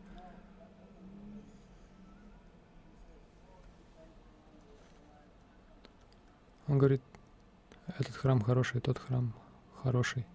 Он 6.68 6.78
говорит, 6.78 7.02
этот 7.98 8.16
храм 8.16 8.42
хороший, 8.42 8.80
тот 8.80 9.00
храм 9.00 9.34
хороший. 9.84 10.26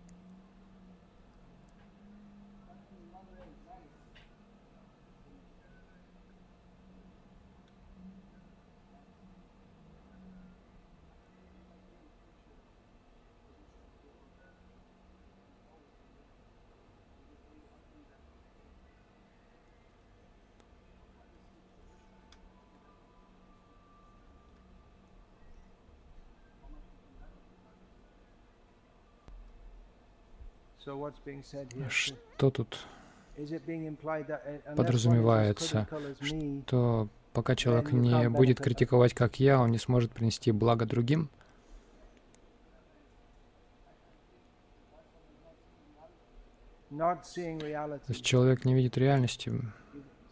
Что 31.89 32.51
тут 32.51 32.79
подразумевается? 34.77 35.89
Что 36.67 37.09
пока 37.33 37.57
человек 37.57 37.93
не 37.93 38.29
будет 38.29 38.61
критиковать, 38.61 39.15
как 39.15 39.41
я, 39.41 39.61
он 39.61 39.71
не 39.71 39.79
сможет 39.79 40.13
принести 40.13 40.53
благо 40.53 40.87
другим? 40.87 41.31
То 46.91 47.19
есть 48.09 48.25
человек 48.25 48.65
не 48.65 48.75
видит 48.75 48.97
реальности, 48.97 49.53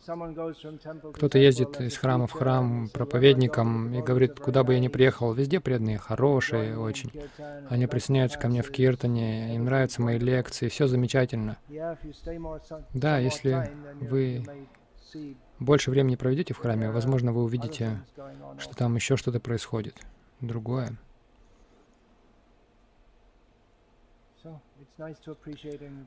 кто-то 0.05 1.39
ездит 1.39 1.81
из 1.81 1.97
храма 1.97 2.27
в 2.27 2.33
храм 2.33 2.89
проповедником 2.89 3.95
и 3.95 4.03
говорит, 4.03 4.41
куда 4.41 4.65
бы 4.65 4.75
я 4.75 4.81
ни 4.81 4.89
приехал, 4.89 5.33
везде 5.33 5.61
преданные, 5.61 5.99
хорошие 5.99 6.77
очень. 6.77 7.13
Они 7.69 7.87
присоединяются 7.87 8.39
ко 8.39 8.49
мне 8.49 8.63
в 8.63 8.71
Киртане, 8.73 9.55
им 9.55 9.65
нравятся 9.65 10.03
мои 10.03 10.19
лекции, 10.19 10.69
все 10.69 10.89
замечательно. 10.89 11.57
Да, 12.93 13.19
если 13.19 13.71
вы 14.01 14.45
больше 15.61 15.91
времени 15.93 16.17
проведете 16.17 16.53
в 16.53 16.59
храме, 16.59 16.91
возможно, 16.91 17.33
вы 17.33 17.45
увидите, 17.45 18.03
что 18.59 18.75
там 18.75 18.97
еще 18.97 19.17
что-то 19.17 19.39
происходит, 19.39 20.01
другое. 20.41 20.99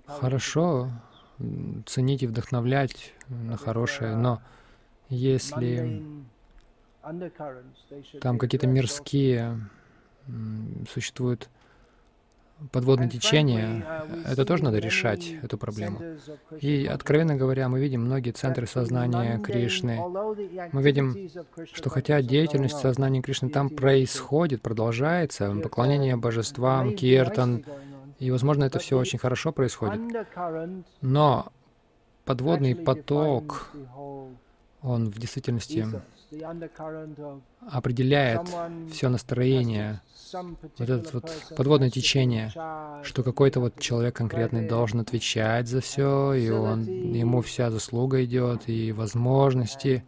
Хорошо 0.06 0.92
ценить 1.86 2.24
и 2.24 2.28
вдохновлять 2.28 3.14
на 3.28 3.58
хорошее, 3.58 4.16
но 4.16 4.42
если 5.10 6.04
там 8.22 8.38
какие-то 8.38 8.68
мирские 8.68 9.60
существуют 10.92 11.50
подводные 12.72 13.10
течения, 13.10 13.86
это 14.26 14.46
тоже 14.46 14.64
надо 14.64 14.80
решать, 14.80 15.36
эту 15.44 15.58
проблему. 15.58 16.02
И, 16.62 16.86
откровенно 16.86 17.36
говоря, 17.36 17.68
мы 17.68 17.80
видим 17.80 18.06
многие 18.06 18.32
центры 18.32 18.66
сознания 18.66 19.40
Кришны. 19.40 20.00
Мы 20.72 20.82
видим, 20.82 21.30
что 21.74 21.90
хотя 21.90 22.22
деятельность 22.22 22.78
сознания 22.78 23.22
Кришны 23.22 23.50
там 23.50 23.70
происходит, 23.70 24.62
продолжается, 24.62 25.54
поклонение 25.62 26.16
божествам, 26.16 26.96
киртан, 26.96 27.66
и, 28.20 28.32
возможно, 28.32 28.64
это 28.64 28.80
все 28.80 28.98
очень 28.98 29.20
хорошо 29.20 29.52
происходит. 29.52 30.02
Но 31.02 31.52
подводный 32.26 32.76
поток, 32.76 33.72
он 34.82 35.10
в 35.10 35.20
действительности 35.20 35.86
определяет 37.72 38.48
все 38.92 39.10
настроение, 39.10 40.02
вот 40.34 40.90
это 40.90 41.10
вот 41.14 41.32
подводное 41.56 41.90
течение, 41.90 42.52
что 43.04 43.24
какой-то 43.24 43.60
вот 43.60 43.80
человек 43.80 44.16
конкретный 44.16 44.68
должен 44.68 45.00
отвечать 45.00 45.68
за 45.68 45.82
все, 45.82 46.34
и 46.34 46.50
он, 46.50 46.84
ему 46.84 47.42
вся 47.42 47.70
заслуга 47.70 48.24
идет, 48.24 48.68
и 48.68 48.92
возможности. 48.92 50.04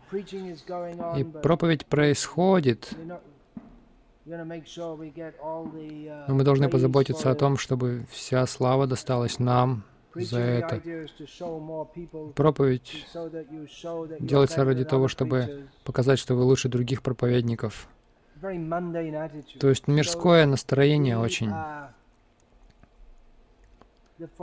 И 1.17 1.23
проповедь 1.23 1.85
происходит, 1.85 2.93
но 4.27 4.45
мы 6.35 6.43
должны 6.43 6.69
позаботиться 6.69 7.31
о 7.31 7.35
том, 7.35 7.57
чтобы 7.57 8.05
вся 8.11 8.45
слава 8.45 8.85
досталась 8.85 9.39
нам 9.39 9.83
за 10.15 10.39
это. 10.39 10.81
Проповедь 12.35 13.07
делается 14.19 14.65
ради 14.65 14.83
того, 14.83 15.07
чтобы 15.07 15.67
показать, 15.85 16.19
что 16.19 16.35
вы 16.35 16.43
лучше 16.43 16.67
других 16.67 17.01
проповедников. 17.01 17.87
То 18.41 19.69
есть 19.69 19.87
мирское 19.87 20.45
настроение 20.45 21.17
очень. 21.17 21.51
То 24.17 24.33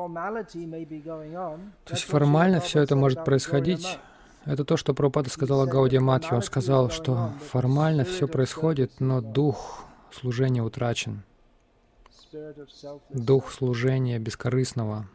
есть 1.90 2.04
формально 2.04 2.60
все 2.60 2.80
это 2.80 2.96
может 2.96 3.24
происходить, 3.24 3.98
это 4.44 4.64
то, 4.64 4.76
что 4.76 4.94
Прабхупада 4.94 5.30
сказала 5.30 5.66
Гаудия 5.66 6.00
Матхи. 6.00 6.32
Он 6.32 6.42
сказал, 6.42 6.90
что 6.90 7.32
формально 7.50 8.04
все 8.04 8.28
происходит, 8.28 9.00
но 9.00 9.20
дух 9.20 9.84
служения 10.12 10.62
утрачен. 10.62 11.22
Дух 13.10 13.50
служения 13.50 14.18
бескорыстного. 14.18 15.06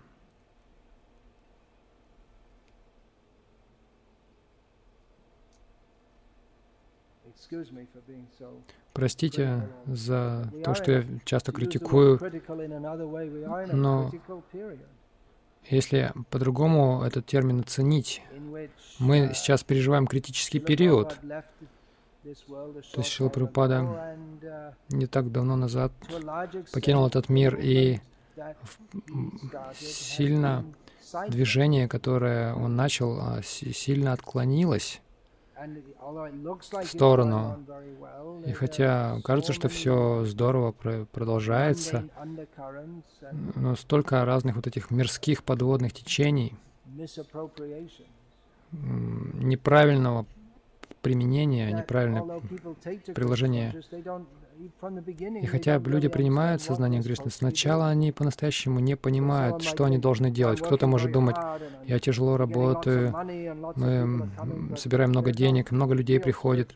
Простите 8.94 9.68
за 9.86 10.52
то, 10.64 10.76
что 10.76 10.92
я 10.92 11.06
часто 11.26 11.52
критикую, 11.52 12.20
но 13.72 14.12
если 15.70 16.14
по-другому 16.30 17.04
этот 17.04 17.26
термин 17.26 17.62
оценить, 17.62 18.22
мы 19.00 19.32
сейчас 19.34 19.64
переживаем 19.64 20.08
критический 20.08 20.60
период. 20.60 21.16
То 21.22 22.98
есть 22.98 23.10
Шила 23.12 23.30
Прабхупада 23.30 24.18
не 24.90 25.08
так 25.08 25.32
давно 25.32 25.56
назад 25.56 25.92
покинул 26.74 27.08
этот 27.08 27.30
мир, 27.30 27.58
и 27.60 28.00
сильно 29.80 30.66
движение, 31.28 31.88
которое 31.88 32.54
он 32.54 32.76
начал, 32.76 33.20
а, 33.20 33.42
сильно 33.44 34.14
отклонилось 34.14 35.02
в 35.60 36.86
сторону. 36.86 37.66
И 38.46 38.52
хотя 38.52 39.20
кажется, 39.24 39.54
что 39.54 39.70
все 39.70 40.26
здорово 40.26 40.72
продолжается, 40.72 42.10
но 43.56 43.76
столько 43.76 44.24
разных 44.26 44.56
вот 44.56 44.68
этих 44.68 44.92
мирских 44.92 45.44
подводных 45.44 45.94
течений, 45.94 46.56
неправильного 48.72 50.26
применения, 51.02 51.72
неправильное 51.72 52.42
приложение 53.14 53.74
и 55.42 55.46
хотя 55.46 55.78
люди 55.78 56.10
принимают 56.10 56.62
сознание 56.62 57.02
Кришны, 57.02 57.32
сначала 57.32 57.88
они 57.88 58.12
по-настоящему 58.12 58.80
не 58.80 58.98
понимают, 58.98 59.64
что 59.64 59.86
они 59.86 59.98
должны 59.98 60.32
делать. 60.32 60.60
Кто-то 60.60 60.86
может 60.86 61.12
думать, 61.14 61.38
я 61.86 62.00
тяжело 62.00 62.36
работаю, 62.36 63.16
мы 63.76 64.30
собираем 64.78 65.12
много 65.12 65.32
денег, 65.32 65.72
много 65.72 65.94
людей 65.94 66.20
приходит, 66.20 66.76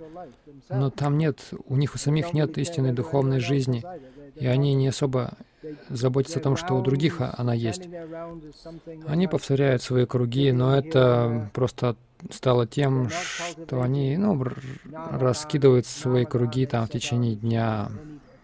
но 0.69 0.89
там 0.89 1.17
нет, 1.17 1.39
у 1.65 1.75
них 1.75 1.95
у 1.95 1.97
самих 1.97 2.34
нет 2.34 2.57
истинной 2.57 2.93
духовной 2.93 3.39
жизни. 3.39 3.84
и 4.36 4.47
они 4.47 4.73
не 4.73 4.88
особо 4.88 5.34
заботятся 5.89 6.39
о 6.39 6.41
том, 6.41 6.55
что 6.55 6.75
у 6.75 6.81
других 6.81 7.21
она 7.21 7.53
есть. 7.53 7.88
Они 9.07 9.27
повторяют 9.27 9.81
свои 9.81 10.05
круги, 10.05 10.51
но 10.51 10.75
это 10.75 11.49
просто 11.53 11.95
стало 12.32 12.67
тем, 12.67 13.09
что 13.09 13.82
они 13.82 14.17
ну, 14.17 14.41
раскидывают 14.91 15.86
свои 15.86 16.26
круги 16.26 16.65
там 16.65 16.86
в 16.86 16.89
течение 16.89 17.36
дня, 17.36 17.89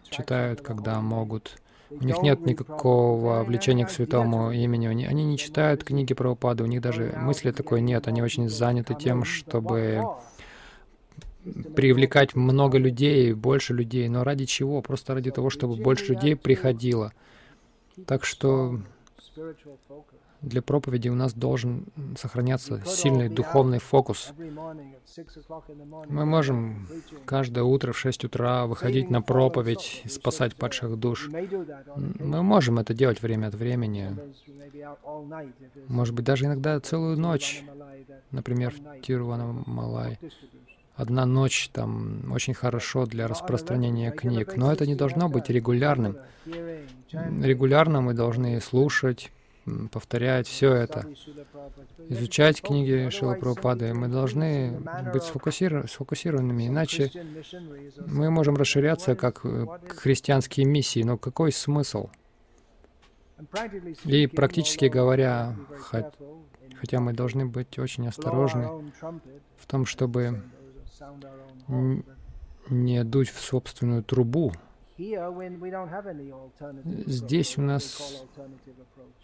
читают, 0.10 0.62
когда 0.62 1.02
могут. 1.02 1.58
У 1.92 2.04
них 2.04 2.22
нет 2.22 2.46
никакого 2.46 3.44
влечения 3.44 3.86
к 3.86 3.90
святому 3.90 4.52
имени. 4.52 5.06
Они 5.06 5.26
не 5.26 5.38
читают 5.38 5.84
книги 5.84 6.14
про 6.14 6.32
упады, 6.32 6.64
у 6.64 6.68
них 6.68 6.82
даже 6.82 7.14
мысли 7.18 7.52
такой 7.52 7.82
нет. 7.82 8.08
Они 8.08 8.22
очень 8.22 8.48
заняты 8.48 8.94
тем, 8.94 9.24
чтобы 9.24 10.04
привлекать 11.76 12.36
много 12.36 12.78
людей, 12.78 13.34
больше 13.34 13.74
людей. 13.74 14.08
Но 14.08 14.24
ради 14.24 14.46
чего? 14.46 14.82
Просто 14.82 15.16
ради 15.16 15.32
того, 15.32 15.50
чтобы 15.50 15.78
больше 15.78 16.14
людей 16.14 16.36
приходило. 16.36 17.12
Так 18.06 18.24
что 18.24 18.80
для 20.42 20.62
проповеди 20.62 21.10
у 21.10 21.16
нас 21.16 21.34
должен 21.34 21.86
сохраняться 22.18 22.82
сильный 22.86 23.30
духовный 23.30 23.80
фокус. 23.80 24.34
Мы 26.08 26.26
можем 26.26 26.88
каждое 27.26 27.64
утро 27.64 27.92
в 27.92 28.00
6 28.00 28.26
утра 28.26 28.66
выходить 28.66 29.10
на 29.10 29.22
проповедь, 29.22 30.04
спасать 30.08 30.56
падших 30.56 30.98
душ. 30.98 31.30
Мы 31.96 32.44
можем 32.44 32.80
это 32.80 32.94
делать 32.94 33.22
время 33.22 33.48
от 33.48 33.56
времени. 33.56 34.18
Может 35.88 36.16
быть, 36.16 36.26
даже 36.26 36.46
иногда 36.46 36.80
целую 36.80 37.18
ночь, 37.18 37.64
например, 38.32 38.74
в 38.74 39.02
Тирувана 39.02 39.64
Малай. 39.66 40.20
Одна 40.96 41.26
ночь 41.26 41.70
там 41.70 42.30
очень 42.32 42.54
хорошо 42.54 43.06
для 43.06 43.28
распространения 43.28 44.12
книг, 44.12 44.58
но 44.58 44.72
это 44.72 44.86
не 44.86 44.96
должно 44.96 45.30
быть 45.30 45.50
регулярным. 45.50 46.18
Регулярно 46.46 48.02
мы 48.02 48.14
должны 48.14 48.60
слушать, 48.60 49.32
повторять 49.92 50.48
все 50.48 50.74
это, 50.74 51.06
изучать 52.10 52.62
книги 52.62 53.10
Шила 53.10 53.36
Прабхупады. 53.36 53.94
Мы 53.94 54.08
должны 54.08 54.80
быть 55.14 55.24
сфокусированными, 55.24 56.68
иначе 56.68 57.12
мы 58.06 58.30
можем 58.30 58.56
расширяться 58.56 59.16
как 59.16 59.42
э, 59.44 59.66
христианские 59.88 60.66
миссии. 60.66 61.04
Но 61.04 61.18
какой 61.18 61.52
смысл? 61.52 62.10
И 64.06 64.28
практически 64.28 64.86
говоря, 64.86 65.56
хотя 66.80 67.00
мы 67.00 67.14
должны 67.14 67.46
быть 67.46 67.80
очень 67.80 68.08
осторожны 68.08 68.92
в 69.58 69.66
том, 69.68 69.86
чтобы 69.86 70.44
не 72.70 73.04
дуть 73.04 73.30
в 73.30 73.40
собственную 73.40 74.04
трубу, 74.04 74.54
Здесь 77.06 77.58
у 77.58 77.62
нас 77.62 78.26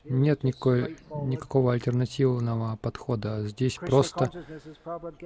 нет 0.05 0.43
никакой, 0.43 0.97
никакого 1.23 1.73
альтернативного 1.73 2.77
подхода. 2.77 3.45
Здесь 3.47 3.75
просто 3.75 4.31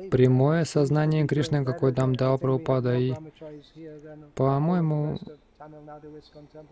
прямое 0.09 0.65
сознание 0.65 1.27
Кришны, 1.27 1.63
какой 1.63 1.93
нам 1.93 2.15
дал 2.15 2.39
Прабхупада. 2.39 2.97
И, 2.97 3.13
по-моему, 4.33 5.19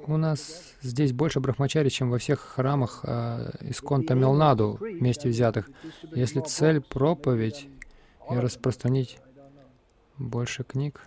у 0.08 0.18
нас 0.18 0.74
здесь 0.82 1.14
больше 1.14 1.40
брахмачари, 1.40 1.90
чем 1.90 2.10
во 2.10 2.18
всех 2.18 2.40
храмах 2.40 3.02
э, 3.04 3.52
Искон 3.62 4.06
Тамилнаду 4.06 4.78
вместе 4.80 5.30
взятых. 5.30 5.70
Если 6.16 6.40
цель 6.40 6.82
проповедь 6.82 7.70
и 8.32 8.36
распространить 8.36 9.20
больше 10.18 10.64
книг, 10.64 11.02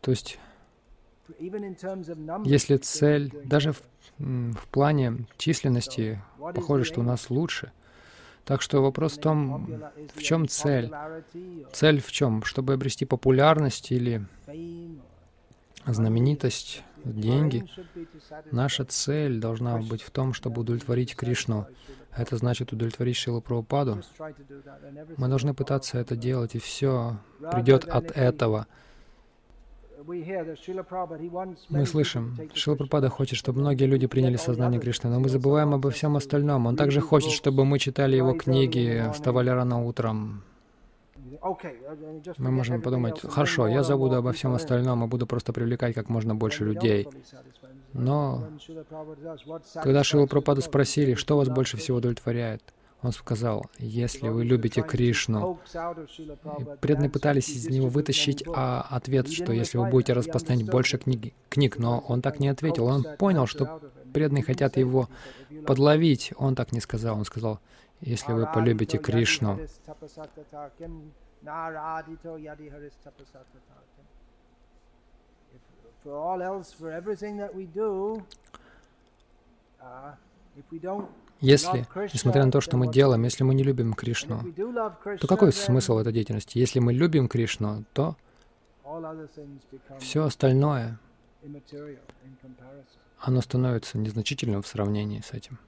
то 0.00 0.10
есть, 0.10 0.38
если 2.44 2.76
цель, 2.76 3.32
даже 3.44 3.72
в, 3.72 3.82
в 4.18 4.68
плане 4.70 5.26
численности, 5.38 6.22
похоже, 6.38 6.84
что 6.84 7.00
у 7.00 7.04
нас 7.04 7.30
лучше. 7.30 7.72
Так 8.44 8.60
что 8.60 8.82
вопрос 8.82 9.16
в 9.16 9.20
том, 9.20 9.82
в 10.14 10.22
чем 10.22 10.46
цель? 10.46 10.92
Цель 11.72 12.02
в 12.02 12.12
чем? 12.12 12.42
Чтобы 12.42 12.74
обрести 12.74 13.06
популярность 13.06 13.90
или 13.90 14.26
знаменитость, 15.86 16.82
деньги? 17.04 17.66
Наша 18.50 18.84
цель 18.84 19.38
должна 19.38 19.78
быть 19.78 20.02
в 20.02 20.10
том, 20.10 20.32
чтобы 20.32 20.62
удовлетворить 20.62 21.14
Кришну. 21.16 21.66
Это 22.16 22.36
значит 22.36 22.72
удовлетворить 22.72 23.16
Шилу 23.16 23.40
Прабхупаду. 23.40 24.00
Мы 25.16 25.28
должны 25.28 25.52
пытаться 25.52 25.98
это 25.98 26.16
делать, 26.16 26.54
и 26.54 26.58
все 26.58 27.18
придет 27.52 27.84
от 27.84 28.10
этого. 28.12 28.66
Мы 31.70 31.86
слышим, 31.86 32.38
Шила 32.54 32.76
Прабхупада 32.76 33.08
хочет, 33.08 33.38
чтобы 33.38 33.60
многие 33.60 33.86
люди 33.86 34.06
приняли 34.06 34.36
сознание 34.36 34.80
Кришны, 34.80 35.10
но 35.10 35.18
мы 35.18 35.28
забываем 35.28 35.74
обо 35.74 35.90
всем 35.90 36.16
остальном. 36.16 36.66
Он 36.66 36.76
также 36.76 37.00
хочет, 37.00 37.32
чтобы 37.32 37.64
мы 37.64 37.78
читали 37.78 38.16
его 38.16 38.34
книги, 38.34 39.04
вставали 39.12 39.50
рано 39.50 39.84
утром, 39.84 40.44
мы 42.38 42.50
можем 42.50 42.82
подумать, 42.82 43.20
хорошо, 43.20 43.66
я 43.66 43.82
забуду 43.82 44.16
обо 44.16 44.32
всем 44.32 44.54
остальном 44.54 45.04
и 45.04 45.06
буду 45.06 45.26
просто 45.26 45.52
привлекать 45.52 45.94
как 45.94 46.08
можно 46.08 46.34
больше 46.34 46.64
людей. 46.64 47.08
Но 47.92 48.48
когда 49.74 50.04
Шилу 50.04 50.26
Пропаду 50.26 50.60
спросили, 50.60 51.14
что 51.14 51.36
вас 51.36 51.48
больше 51.48 51.76
всего 51.76 51.98
удовлетворяет, 51.98 52.62
он 53.04 53.12
сказал, 53.12 53.66
если 53.78 54.28
вы 54.28 54.46
любите 54.46 54.80
Кришну, 54.80 55.60
преданные 56.80 57.10
пытались 57.10 57.50
из 57.50 57.68
него 57.68 57.88
вытащить 57.88 58.42
а, 58.46 58.86
ответ, 58.88 59.30
что 59.30 59.52
если 59.52 59.76
вы 59.76 59.90
будете 59.90 60.14
распространять 60.14 60.70
больше 60.70 60.96
книг, 60.96 61.34
книг, 61.50 61.78
но 61.78 62.02
он 62.08 62.22
так 62.22 62.40
не 62.40 62.48
ответил. 62.48 62.86
Он 62.86 63.04
понял, 63.18 63.46
что 63.46 63.82
преданные 64.14 64.42
хотят 64.42 64.78
его 64.78 65.10
подловить. 65.66 66.32
Он 66.38 66.54
так 66.54 66.72
не 66.72 66.80
сказал. 66.80 67.18
Он 67.18 67.26
сказал, 67.26 67.60
если 68.00 68.32
вы 68.32 68.46
полюбите 68.46 68.96
Кришну, 68.96 69.60
Naradito 71.44 72.38
yadi 72.38 72.70
haris 72.70 72.94
tapasatatatam. 73.04 74.04
For 76.02 76.16
all 76.16 76.42
else, 76.42 76.72
for 76.72 76.90
everything 76.92 77.36
that 77.38 77.54
we 77.54 77.64
do, 77.66 78.22
uh, 79.80 80.12
if 80.56 80.64
we 80.70 80.78
don't 80.78 81.08
если, 81.40 81.86
несмотря 82.14 82.44
на 82.46 82.50
то, 82.50 82.60
что 82.60 82.76
мы 82.76 82.90
делаем, 82.90 83.22
если 83.24 83.44
мы 83.44 83.54
не 83.54 83.62
любим 83.62 83.92
Кришну, 83.92 84.42
то 85.20 85.26
какой 85.26 85.52
смысл 85.52 85.98
этой 85.98 86.12
деятельности? 86.12 86.58
Если 86.58 86.78
мы 86.78 86.92
любим 86.92 87.28
Кришну, 87.28 87.84
то 87.92 88.16
все 90.00 90.24
остальное, 90.24 90.98
оно 93.20 93.40
становится 93.42 93.98
незначительным 93.98 94.62
в 94.62 94.66
сравнении 94.66 95.20
с 95.20 95.32
этим. 95.32 95.58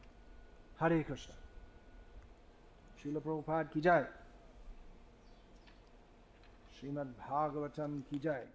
श्रीमद्भागवतम 6.80 8.00
की 8.10 8.18
जय। 8.18 8.48